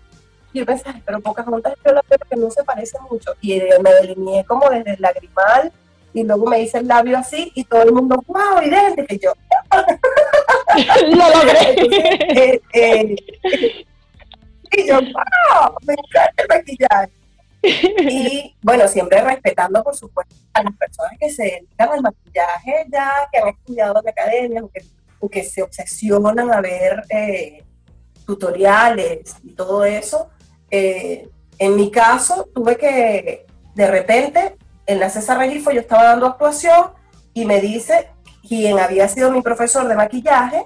y 0.54 0.60
yo 0.60 0.66
pensé, 0.66 0.84
"Ay, 0.88 1.02
pero 1.06 1.20
Pocahontas 1.20 1.74
yo 1.86 1.92
la 1.92 2.02
veo 2.10 2.20
que 2.30 2.36
no 2.36 2.50
se 2.50 2.64
parece 2.64 2.98
mucho, 3.10 3.34
y 3.42 3.54
eh, 3.54 3.70
me 3.82 3.92
delineé 3.94 4.46
como 4.46 4.70
desde 4.70 4.94
el 4.94 5.02
lagrimal, 5.02 5.72
y 6.14 6.24
luego 6.24 6.46
me 6.46 6.62
hice 6.62 6.78
el 6.78 6.88
labio 6.88 7.18
así, 7.18 7.52
y 7.56 7.64
todo 7.64 7.82
el 7.84 7.92
mundo, 7.92 8.24
wow, 8.28 8.62
y 8.62 9.20
yo, 9.20 9.34
Lo 11.10 11.30
logré. 11.30 11.76
eh, 12.36 12.62
eh, 12.74 13.16
y 14.76 14.88
yo, 14.88 14.96
wow, 14.96 15.76
me 15.86 15.94
encanta 15.94 16.34
el 16.38 16.48
maquillaje. 16.48 17.12
Y 17.64 18.56
bueno, 18.62 18.88
siempre 18.88 19.22
respetando, 19.22 19.84
por 19.84 19.96
supuesto, 19.96 20.36
a 20.54 20.64
las 20.64 20.76
personas 20.76 21.14
que 21.20 21.30
se 21.30 21.44
dedican 21.44 21.90
al 21.90 22.02
maquillaje 22.02 22.86
ya, 22.92 23.12
que 23.32 23.40
han 23.40 23.48
estudiado 23.50 24.02
en 24.02 24.10
academias 24.10 24.64
o 24.64 24.70
que, 24.70 24.84
o 25.20 25.30
que 25.30 25.44
se 25.44 25.62
obsesionan 25.64 26.52
a 26.52 26.60
ver 26.60 27.04
eh, 27.10 27.64
tutoriales 28.26 29.36
y 29.44 29.54
todo 29.54 29.86
eso. 29.86 30.30
Eh, 30.76 31.30
en 31.60 31.76
mi 31.76 31.92
caso, 31.92 32.50
tuve 32.52 32.78
que, 32.78 33.46
de 33.76 33.88
repente, 33.88 34.58
en 34.88 35.00
la 35.00 35.08
César 35.08 35.38
Regifo 35.38 35.70
yo 35.70 35.82
estaba 35.82 36.06
dando 36.06 36.26
actuación 36.26 36.88
y 37.32 37.46
me 37.46 37.62
dice 37.62 38.10
quien 38.42 38.80
había 38.80 39.08
sido 39.08 39.30
mi 39.30 39.44
profesor 39.44 39.88
de 39.88 39.94
maquillaje, 39.94 40.66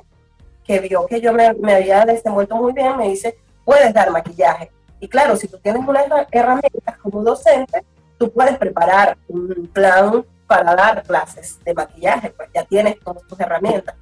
que 0.63 0.79
vio 0.79 1.05
que 1.07 1.19
yo 1.19 1.33
me, 1.33 1.47
había 1.73 2.05
desenvuelto 2.05 2.55
muy 2.55 2.71
bien, 2.71 2.95
me 2.95 3.09
dice, 3.09 3.37
puedes 3.65 3.93
dar 3.93 4.09
maquillaje. 4.09 4.71
Y 5.01 5.09
claro, 5.09 5.35
si 5.35 5.49
tú 5.49 5.57
tienes 5.57 5.85
unas 5.85 6.05
herra- 6.05 6.27
herramientas 6.31 6.97
como 6.99 7.21
docente, 7.21 7.83
tú 8.17 8.31
puedes 8.31 8.57
preparar 8.57 9.17
un 9.27 9.69
plan 9.73 10.25
para 10.47 10.73
dar 10.73 11.03
clases 11.03 11.61
de 11.65 11.73
maquillaje, 11.73 12.29
pues 12.29 12.47
ya 12.55 12.63
tienes 12.63 12.97
todas 13.01 13.23
tus 13.27 13.37
herramientas. 13.41 13.95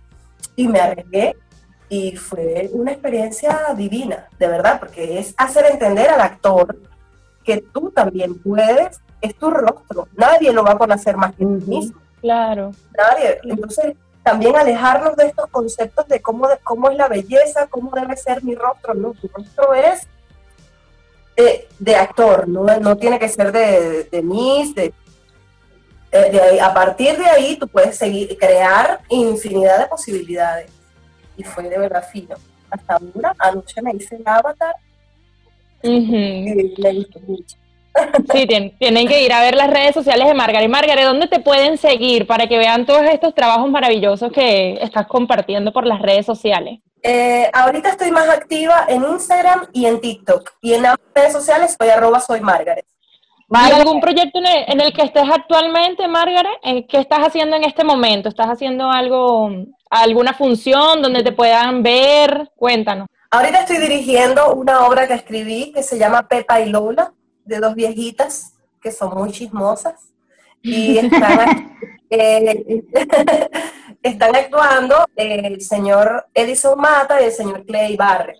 Y 0.55 0.67
me 0.67 0.79
arriesgué 0.79 1.35
y 1.89 2.15
fue 2.15 2.69
una 2.73 2.91
experiencia 2.91 3.73
divina, 3.75 4.27
de 4.39 4.47
verdad, 4.47 4.79
porque 4.79 5.19
es 5.19 5.33
hacer 5.37 5.65
entender 5.65 6.09
al 6.09 6.21
actor 6.21 6.77
que 7.43 7.63
tú 7.73 7.91
también 7.91 8.39
puedes, 8.39 8.99
es 9.21 9.35
tu 9.35 9.51
rostro, 9.51 10.07
nadie 10.15 10.51
lo 10.51 10.63
va 10.63 10.71
a 10.71 10.77
conocer 10.77 11.15
más 11.15 11.31
que 11.35 11.43
tú 11.43 11.49
mismo. 11.67 11.99
Claro. 12.21 12.71
Nadie. 12.97 13.39
Entonces, 13.43 13.95
también 14.23 14.55
alejarnos 14.55 15.15
de 15.15 15.27
estos 15.27 15.47
conceptos 15.51 16.07
de 16.07 16.19
cómo, 16.19 16.47
de 16.47 16.57
cómo 16.63 16.89
es 16.89 16.97
la 16.97 17.07
belleza, 17.07 17.67
cómo 17.67 17.91
debe 17.91 18.17
ser 18.17 18.43
mi 18.43 18.55
rostro. 18.55 18.95
No, 18.95 19.13
tu 19.13 19.27
rostro 19.27 19.75
es 19.75 20.07
de, 21.79 21.95
actor, 21.95 22.47
¿no? 22.47 22.63
no 22.79 22.97
tiene 22.97 23.19
que 23.19 23.29
ser 23.29 23.51
de, 23.51 24.05
de 24.05 24.21
Miss, 24.23 24.73
de, 24.73 24.93
de, 26.11 26.61
a 26.61 26.73
partir 26.73 27.17
de 27.17 27.25
ahí 27.25 27.57
tú 27.57 27.67
puedes 27.67 27.97
seguir, 27.97 28.37
crear 28.37 29.01
infinidad 29.09 29.79
de 29.79 29.85
posibilidades. 29.87 30.71
Y 31.37 31.43
fue 31.43 31.69
de 31.69 31.77
verdad 31.77 32.07
fino. 32.11 32.35
Hasta 32.69 32.95
ahora, 32.95 33.35
anoche 33.39 33.81
me 33.81 33.91
hice 33.91 34.15
el 34.15 34.23
avatar 34.25 34.75
y 35.83 35.99
me 36.79 36.93
gustó 36.93 37.19
mucho. 37.21 37.57
Sí, 38.33 38.45
tienen, 38.45 39.07
que 39.07 39.23
ir 39.23 39.31
a 39.31 39.39
ver 39.39 39.55
las 39.55 39.69
redes 39.69 39.93
sociales 39.93 40.27
de 40.27 40.33
Margaret. 40.33 40.69
Margaret, 40.69 41.05
¿dónde 41.05 41.27
te 41.27 41.39
pueden 41.39 41.77
seguir 41.77 42.27
para 42.27 42.45
que 42.47 42.57
vean 42.57 42.85
todos 42.85 43.03
estos 43.03 43.33
trabajos 43.33 43.69
maravillosos 43.69 44.33
que 44.33 44.73
estás 44.81 45.07
compartiendo 45.07 45.71
por 45.71 45.85
las 45.85 46.01
redes 46.01 46.25
sociales? 46.25 46.79
Eh, 47.03 47.49
ahorita 47.53 47.89
estoy 47.89 48.11
más 48.11 48.27
activa 48.27 48.85
en 48.89 49.03
Instagram 49.03 49.67
y 49.71 49.85
en 49.85 50.01
TikTok. 50.01 50.55
Y 50.61 50.73
en 50.73 50.81
las 50.81 50.97
redes 51.13 51.31
sociales 51.31 51.77
soy 51.79 51.89
arroba 51.89 52.19
soy 52.19 52.41
Margaret. 52.41 52.85
¿Hay 53.49 53.71
algún 53.71 54.01
proyecto 54.01 54.39
en 54.39 54.81
el, 54.81 54.91
que 54.91 55.03
estés 55.03 55.29
actualmente, 55.31 56.07
Margaret? 56.07 56.57
¿Qué 56.89 56.97
estás 56.97 57.19
haciendo 57.19 57.55
en 57.55 57.63
este 57.63 57.83
momento? 57.83 58.27
¿Estás 58.27 58.47
haciendo 58.47 58.89
algo, 58.89 59.51
alguna 60.01 60.33
función 60.33 61.01
donde 61.01 61.23
te 61.23 61.31
puedan 61.31 61.83
ver? 61.83 62.51
Cuéntanos. 62.55 63.07
Ahorita 63.31 63.59
estoy 63.59 63.77
dirigiendo 63.77 64.53
una 64.53 64.85
obra 64.85 65.07
que 65.07 65.13
escribí 65.13 65.71
que 65.73 65.83
se 65.83 65.97
llama 65.97 66.27
Pepa 66.27 66.61
y 66.61 66.69
Lola 66.69 67.13
de 67.43 67.59
dos 67.59 67.75
viejitas 67.75 68.53
que 68.81 68.91
son 68.91 69.17
muy 69.17 69.31
chismosas 69.31 70.13
y 70.61 70.97
están, 70.99 71.73
eh, 72.09 72.83
están 74.03 74.35
actuando 74.35 75.05
el 75.15 75.59
señor 75.61 76.27
Edison 76.33 76.79
Mata 76.79 77.21
y 77.21 77.25
el 77.25 77.31
señor 77.31 77.65
Clay 77.65 77.95
Barrett. 77.97 78.39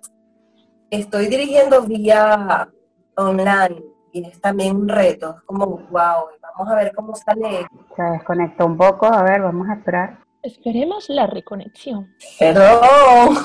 Estoy 0.90 1.26
dirigiendo 1.26 1.82
vía 1.82 2.68
online 3.16 3.82
y 4.12 4.24
es 4.24 4.40
también 4.40 4.76
un 4.76 4.88
reto, 4.88 5.34
es 5.36 5.42
como 5.42 5.66
wow, 5.66 6.28
vamos 6.40 6.72
a 6.72 6.74
ver 6.76 6.92
cómo 6.94 7.14
sale. 7.14 7.66
Se 7.94 8.02
desconectó 8.02 8.66
un 8.66 8.76
poco, 8.76 9.06
a 9.06 9.22
ver, 9.22 9.42
vamos 9.42 9.68
a 9.68 9.74
esperar. 9.74 10.25
Esperemos 10.46 11.08
la 11.08 11.26
reconexión. 11.26 12.14
Perdón. 12.38 13.36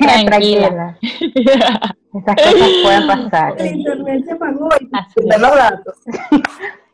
Tranquila. 0.00 0.96
Esas 1.02 2.36
cosas 2.36 2.70
pueden 2.82 3.06
pasar. 3.06 3.54
El 3.58 3.76
internet 3.76 4.24
se 4.24 4.32
apagó 4.32 4.68
y 4.80 5.38
los 5.38 5.54
datos. 5.54 5.94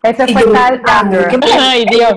Eso 0.03 0.27
fue 0.27 0.53
tal 0.53 0.83
Ay, 1.61 1.87
Dios. 1.89 2.15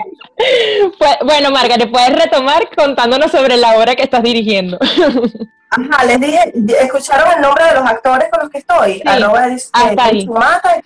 Pues, 0.97 1.17
bueno, 1.23 1.51
Margaret, 1.51 1.91
puedes 1.91 2.15
retomar 2.19 2.67
contándonos 2.75 3.29
sobre 3.29 3.57
la 3.57 3.77
obra 3.77 3.95
que 3.95 4.03
estás 4.03 4.23
dirigiendo. 4.23 4.79
Ajá, 5.69 6.05
les 6.05 6.19
dije, 6.19 6.51
¿escucharon 6.81 7.31
el 7.35 7.41
nombre 7.41 7.63
de 7.63 7.75
los 7.75 7.85
actores 7.85 8.27
con 8.31 8.39
los 8.41 8.49
que 8.49 8.57
estoy? 8.57 8.93
Sí, 8.95 9.03
Arroba 9.05 9.49
de. 9.49 9.59
Sumata, 10.21 10.81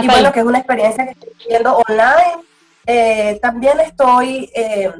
y 0.00 0.06
bueno, 0.06 0.32
que 0.32 0.40
es 0.40 0.46
una 0.46 0.58
experiencia 0.58 1.04
que 1.04 1.10
estoy 1.10 1.30
viendo 1.46 1.76
online. 1.76 2.49
Eh, 2.92 3.38
también 3.40 3.78
estoy 3.78 4.50
eh, 4.52 4.90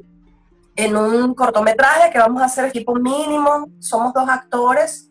en 0.76 0.96
un 0.96 1.34
cortometraje 1.34 2.12
que 2.12 2.20
vamos 2.20 2.40
a 2.40 2.44
hacer 2.44 2.66
equipo 2.66 2.94
mínimo. 2.94 3.66
Somos 3.80 4.14
dos 4.14 4.28
actores. 4.28 5.10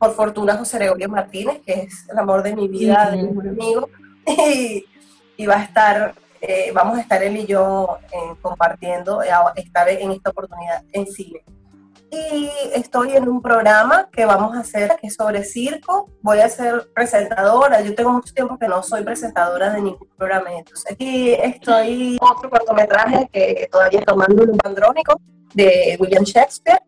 Por 0.00 0.12
fortuna, 0.14 0.56
José 0.56 0.78
Gregorio 0.78 1.08
Martínez, 1.08 1.60
que 1.64 1.74
es 1.74 2.08
el 2.10 2.18
amor 2.18 2.42
de 2.42 2.56
mi 2.56 2.66
vida, 2.66 3.12
de 3.12 3.22
mi 3.22 3.48
amigo. 3.48 3.88
Y, 5.40 5.46
va 5.46 5.60
a 5.60 5.62
estar, 5.62 6.14
eh, 6.40 6.72
vamos 6.74 6.98
a 6.98 7.00
estar 7.00 7.22
él 7.22 7.36
y 7.36 7.46
yo 7.46 7.98
compartiendo 8.42 9.22
esta 9.54 9.84
vez 9.84 10.00
en 10.00 10.10
esta 10.10 10.30
oportunidad 10.30 10.82
en 10.90 11.06
cine. 11.06 11.44
Y 12.10 12.50
estoy 12.74 13.12
en 13.12 13.28
un 13.28 13.42
programa 13.42 14.08
que 14.10 14.24
vamos 14.24 14.56
a 14.56 14.60
hacer, 14.60 14.96
que 15.00 15.08
es 15.08 15.14
sobre 15.14 15.44
circo. 15.44 16.10
Voy 16.22 16.38
a 16.38 16.48
ser 16.48 16.88
presentadora. 16.94 17.82
Yo 17.82 17.94
tengo 17.94 18.12
mucho 18.12 18.32
tiempo 18.32 18.58
que 18.58 18.66
no 18.66 18.82
soy 18.82 19.04
presentadora 19.04 19.70
de 19.70 19.82
ningún 19.82 20.08
programa. 20.16 20.50
Entonces, 20.52 20.96
y 20.98 21.32
estoy 21.32 22.18
otro 22.20 22.48
cortometraje 22.48 23.28
que 23.30 23.68
todavía 23.70 24.02
tomando 24.02 24.42
un 24.42 24.58
andrónico 24.64 25.20
de 25.52 25.96
William 26.00 26.24
Shakespeare, 26.24 26.80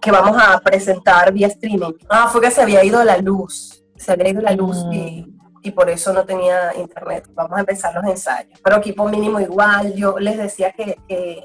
que 0.00 0.10
vamos 0.10 0.36
a 0.40 0.58
presentar 0.60 1.30
vía 1.32 1.48
streaming. 1.48 1.92
Ah, 2.08 2.28
fue 2.32 2.40
que 2.40 2.50
se 2.50 2.62
había 2.62 2.82
ido 2.82 3.04
la 3.04 3.18
luz. 3.18 3.84
Se 3.96 4.12
había 4.12 4.30
ido 4.30 4.40
la 4.40 4.52
luz 4.52 4.78
y, 4.90 5.26
mm. 5.26 5.38
y 5.62 5.70
por 5.72 5.90
eso 5.90 6.12
no 6.14 6.24
tenía 6.24 6.74
internet. 6.74 7.28
Vamos 7.34 7.58
a 7.58 7.60
empezar 7.60 7.94
los 7.94 8.04
ensayos. 8.04 8.58
Pero 8.64 8.76
equipo 8.76 9.06
mínimo 9.08 9.40
igual. 9.40 9.92
Yo 9.94 10.18
les 10.18 10.38
decía 10.38 10.72
que, 10.72 10.96
que 11.06 11.44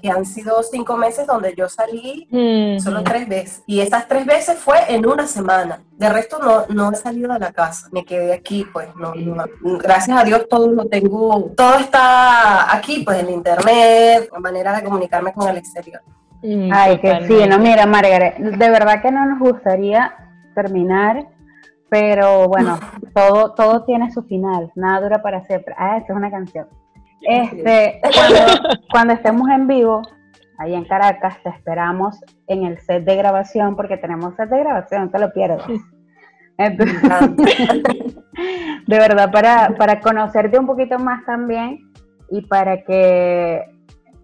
que 0.00 0.10
han 0.10 0.24
sido 0.24 0.62
cinco 0.62 0.96
meses 0.96 1.26
donde 1.26 1.54
yo 1.54 1.68
salí 1.68 2.28
solo 2.82 3.02
tres 3.02 3.28
veces. 3.28 3.62
Y 3.66 3.80
esas 3.80 4.08
tres 4.08 4.26
veces 4.26 4.58
fue 4.58 4.76
en 4.88 5.06
una 5.06 5.26
semana. 5.26 5.82
De 5.92 6.08
resto 6.08 6.38
no, 6.38 6.66
no 6.74 6.92
he 6.92 6.96
salido 6.96 7.32
de 7.32 7.38
la 7.38 7.52
casa. 7.52 7.88
Me 7.92 8.04
quedé 8.04 8.32
aquí, 8.32 8.66
pues. 8.72 8.88
No, 8.96 9.12
gracias 9.78 10.18
a 10.18 10.24
Dios 10.24 10.48
todo 10.48 10.68
lo 10.68 10.86
tengo, 10.86 11.50
todo 11.56 11.74
está 11.78 12.74
aquí, 12.74 13.02
pues 13.04 13.20
en 13.20 13.30
internet, 13.30 14.30
manera 14.40 14.76
de 14.76 14.84
comunicarme 14.84 15.32
con 15.32 15.48
el 15.48 15.58
exterior. 15.58 16.02
Mm, 16.42 16.70
Ay, 16.72 16.98
que 16.98 17.26
sí, 17.26 17.46
no, 17.48 17.58
mira, 17.58 17.84
Margaret, 17.86 18.38
de 18.38 18.70
verdad 18.70 19.02
que 19.02 19.10
no 19.10 19.26
nos 19.26 19.38
gustaría 19.38 20.14
terminar, 20.54 21.26
pero 21.88 22.48
bueno, 22.48 22.78
todo, 23.14 23.52
todo 23.52 23.84
tiene 23.84 24.10
su 24.10 24.22
final, 24.22 24.72
nada 24.74 25.02
dura 25.02 25.22
para 25.22 25.44
siempre. 25.46 25.74
Ah, 25.76 25.98
esa 25.98 26.12
es 26.12 26.16
una 26.16 26.30
canción. 26.30 26.66
Este, 27.22 28.00
cuando, 28.90 29.12
estemos 29.12 29.48
en 29.50 29.66
vivo, 29.66 30.02
ahí 30.58 30.74
en 30.74 30.84
Caracas, 30.84 31.36
te 31.42 31.50
esperamos 31.50 32.18
en 32.46 32.64
el 32.64 32.78
set 32.78 33.04
de 33.04 33.16
grabación, 33.16 33.76
porque 33.76 33.96
tenemos 33.96 34.34
set 34.36 34.48
de 34.48 34.58
grabación, 34.60 35.04
no 35.04 35.10
te 35.10 35.18
lo 35.18 35.32
pierdas. 35.32 35.66
de 38.86 38.98
verdad, 38.98 39.30
para, 39.30 39.74
para 39.78 40.00
conocerte 40.00 40.58
un 40.58 40.66
poquito 40.66 40.98
más 40.98 41.24
también 41.24 41.90
y 42.30 42.42
para 42.42 42.82
que 42.84 43.64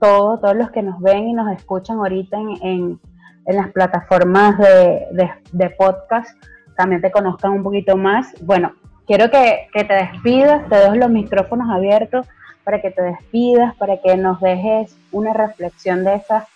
todos, 0.00 0.40
todos 0.40 0.54
los 0.54 0.70
que 0.70 0.82
nos 0.82 1.00
ven 1.00 1.28
y 1.28 1.32
nos 1.32 1.50
escuchan 1.56 1.96
ahorita 1.98 2.36
en, 2.62 3.00
las 3.46 3.70
plataformas 3.70 4.58
de, 4.58 5.30
de, 5.52 5.70
podcast 5.78 6.28
también 6.76 7.00
te 7.00 7.12
conozcan 7.12 7.52
un 7.52 7.62
poquito 7.62 7.96
más. 7.96 8.34
Bueno, 8.44 8.72
quiero 9.06 9.30
que, 9.30 9.68
que 9.72 9.84
te 9.84 9.94
despidas, 9.94 10.68
te 10.68 10.74
dejo 10.74 10.96
los 10.96 11.10
micrófonos 11.10 11.70
abiertos 11.70 12.26
para 12.66 12.82
que 12.82 12.90
te 12.90 13.00
despidas, 13.00 13.76
para 13.76 13.96
que 14.02 14.16
nos 14.16 14.40
dejes 14.40 14.92
una 15.12 15.32
reflexión 15.32 16.02
de 16.02 16.16
esas 16.16 16.48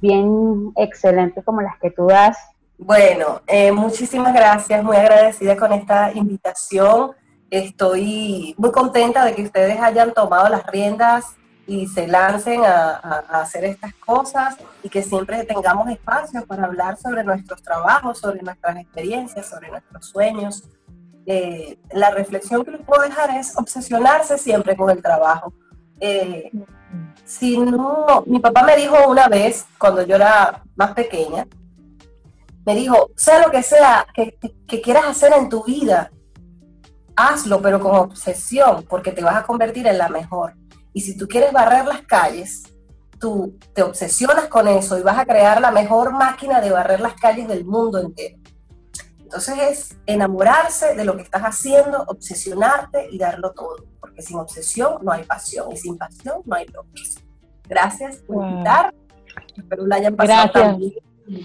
bien 0.00 0.72
excelentes 0.76 1.44
como 1.44 1.60
las 1.60 1.76
que 1.80 1.90
tú 1.90 2.06
das. 2.06 2.38
Bueno, 2.78 3.40
eh, 3.48 3.72
muchísimas 3.72 4.32
gracias, 4.32 4.84
muy 4.84 4.96
agradecida 4.96 5.56
con 5.56 5.72
esta 5.72 6.12
invitación. 6.12 7.10
Estoy 7.50 8.54
muy 8.56 8.70
contenta 8.70 9.24
de 9.24 9.34
que 9.34 9.42
ustedes 9.42 9.80
hayan 9.80 10.14
tomado 10.14 10.48
las 10.48 10.64
riendas 10.68 11.34
y 11.66 11.88
se 11.88 12.06
lancen 12.06 12.64
a, 12.64 13.24
hacer 13.40 13.64
estas 13.64 13.92
cosas 13.94 14.56
y 14.84 14.88
que 14.88 15.02
siempre 15.02 15.42
tengamos 15.42 15.88
espacios 15.88 16.44
para 16.44 16.66
hablar 16.66 16.96
sobre 16.96 17.24
nuestros 17.24 17.60
trabajos, 17.60 18.20
sobre 18.20 18.40
nuestras 18.40 18.76
experiencias, 18.76 19.48
sobre 19.48 19.70
nuestros 19.70 20.06
sueños, 20.06 20.62
eh, 21.26 21.78
la 21.90 22.10
reflexión 22.10 22.64
que 22.64 22.70
les 22.70 22.82
puedo 22.82 23.02
dejar 23.02 23.36
es 23.36 23.56
obsesionarse 23.58 24.38
siempre 24.38 24.76
con 24.76 24.90
el 24.90 25.02
trabajo. 25.02 25.52
Eh, 26.00 26.50
mi 28.26 28.38
papá 28.38 28.62
me 28.62 28.76
dijo 28.76 28.96
una 29.08 29.28
vez, 29.28 29.66
cuando 29.78 30.02
yo 30.02 30.16
era 30.16 30.62
más 30.76 30.92
pequeña, 30.92 31.46
me 32.64 32.74
dijo, 32.74 33.10
sea 33.16 33.44
lo 33.44 33.50
que 33.50 33.62
sea 33.62 34.06
que, 34.14 34.38
que 34.66 34.80
quieras 34.80 35.06
hacer 35.06 35.32
en 35.32 35.48
tu 35.48 35.64
vida, 35.64 36.10
hazlo, 37.16 37.60
pero 37.60 37.80
con 37.80 37.94
obsesión, 37.96 38.84
porque 38.88 39.12
te 39.12 39.22
vas 39.22 39.36
a 39.36 39.44
convertir 39.44 39.86
en 39.86 39.98
la 39.98 40.08
mejor. 40.08 40.54
Y 40.92 41.00
si 41.00 41.16
tú 41.16 41.26
quieres 41.26 41.52
barrer 41.52 41.86
las 41.86 42.02
calles, 42.02 42.64
tú 43.18 43.58
te 43.74 43.82
obsesionas 43.82 44.46
con 44.46 44.68
eso 44.68 44.98
y 44.98 45.02
vas 45.02 45.18
a 45.18 45.26
crear 45.26 45.60
la 45.60 45.70
mejor 45.70 46.12
máquina 46.12 46.60
de 46.60 46.70
barrer 46.70 47.00
las 47.00 47.14
calles 47.14 47.48
del 47.48 47.64
mundo 47.64 47.98
entero. 47.98 48.38
Entonces 49.26 49.58
es 49.58 49.96
enamorarse 50.06 50.94
de 50.94 51.04
lo 51.04 51.16
que 51.16 51.22
estás 51.22 51.42
haciendo, 51.42 52.04
obsesionarte 52.06 53.08
y 53.10 53.18
darlo 53.18 53.50
todo, 53.50 53.84
porque 53.98 54.22
sin 54.22 54.38
obsesión 54.38 54.98
no 55.02 55.10
hay 55.10 55.24
pasión 55.24 55.72
y 55.72 55.76
sin 55.76 55.98
pasión 55.98 56.42
no 56.44 56.54
hay 56.54 56.64
logros. 56.66 57.18
Gracias 57.68 58.18
por 58.18 58.46
invitar. 58.46 58.94
Espero 59.56 59.84
la 59.84 59.96
hayan 59.96 60.14
pasado 60.14 60.52
Gracias. 60.54 60.92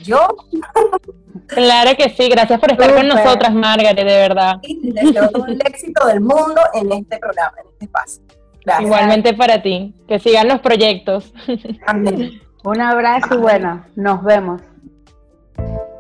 Yo. 0.04 0.28
Claro 1.48 1.98
que 1.98 2.10
sí, 2.10 2.30
gracias 2.30 2.60
por 2.60 2.72
estar 2.72 2.94
con 2.94 3.08
nosotras, 3.08 3.54
Margaret, 3.54 3.96
de 3.96 4.04
verdad. 4.04 4.60
Y 4.62 4.92
deseo 4.92 5.30
todo 5.30 5.46
el 5.48 5.60
éxito 5.66 6.06
del 6.06 6.20
mundo 6.22 6.62
en 6.74 6.92
este 6.92 7.18
programa, 7.18 7.54
en 7.62 7.70
este 7.72 7.86
espacio. 7.86 8.24
Gracias. 8.64 8.86
Igualmente 8.86 9.34
para 9.34 9.62
ti, 9.62 9.94
que 10.08 10.20
sigan 10.20 10.48
los 10.48 10.60
proyectos. 10.60 11.34
Amén. 11.88 12.42
Un 12.64 12.80
abrazo 12.80 13.36
y 13.36 13.38
bueno, 13.38 13.86
nos 13.96 14.24
vemos. 14.24 14.62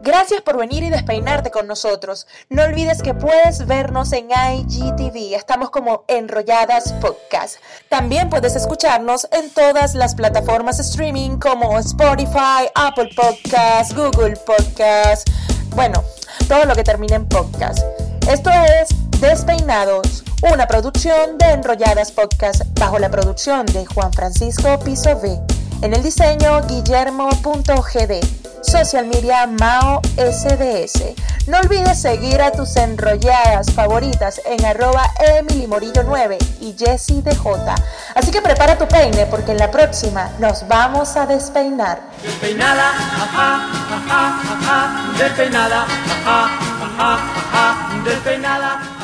Gracias 0.03 0.41
por 0.41 0.57
venir 0.57 0.81
y 0.83 0.89
despeinarte 0.89 1.51
con 1.51 1.67
nosotros. 1.67 2.25
No 2.49 2.63
olvides 2.63 3.03
que 3.03 3.13
puedes 3.13 3.67
vernos 3.67 4.11
en 4.13 4.29
IGTV. 4.31 5.35
Estamos 5.35 5.69
como 5.69 6.05
Enrolladas 6.07 6.91
Podcast. 6.93 7.57
También 7.87 8.27
puedes 8.29 8.55
escucharnos 8.55 9.27
en 9.31 9.51
todas 9.51 9.93
las 9.93 10.15
plataformas 10.15 10.79
streaming 10.79 11.37
como 11.37 11.77
Spotify, 11.77 12.67
Apple 12.73 13.11
Podcasts, 13.15 13.93
Google 13.93 14.37
Podcasts. 14.37 15.31
Bueno, 15.75 16.03
todo 16.47 16.65
lo 16.65 16.73
que 16.73 16.83
termine 16.83 17.15
en 17.15 17.29
podcast. 17.29 17.79
Esto 18.27 18.49
es 18.49 18.89
Despeinados, 19.21 20.23
una 20.51 20.67
producción 20.67 21.37
de 21.37 21.51
Enrolladas 21.51 22.11
Podcast 22.11 22.63
bajo 22.79 22.97
la 22.97 23.11
producción 23.11 23.67
de 23.67 23.85
Juan 23.85 24.11
Francisco 24.13 24.79
Piso 24.79 25.11
V. 25.11 25.39
En 25.83 25.93
el 25.93 26.01
diseño, 26.01 26.59
guillermo.gd. 26.67 28.40
Social 28.61 29.05
media 29.07 29.47
Mao 29.47 30.01
SDS. 30.17 31.15
No 31.47 31.57
olvides 31.57 31.99
seguir 32.01 32.41
a 32.41 32.51
tus 32.51 32.75
enrolladas 32.75 33.71
favoritas 33.73 34.39
en 34.45 34.63
arroba 34.63 35.03
Emily 35.19 35.65
Morillo 35.65 36.03
9 36.03 36.37
y 36.59 36.75
Jessie 36.77 37.21
DJ. 37.23 37.75
Así 38.15 38.31
que 38.31 38.41
prepara 38.41 38.77
tu 38.77 38.87
peine 38.87 39.25
porque 39.25 39.51
en 39.51 39.57
la 39.57 39.71
próxima 39.71 40.29
nos 40.39 40.67
vamos 40.67 41.17
a 41.17 41.25
despeinar. 41.25 42.01
Despeinada, 42.21 42.89
ajá, 42.89 43.67
ajá, 43.95 44.41
ajá, 44.53 45.13
despeinada, 45.17 45.81
ajá, 45.83 46.45
ajá, 46.83 47.13
ajá, 47.15 48.03
despeinada. 48.05 49.00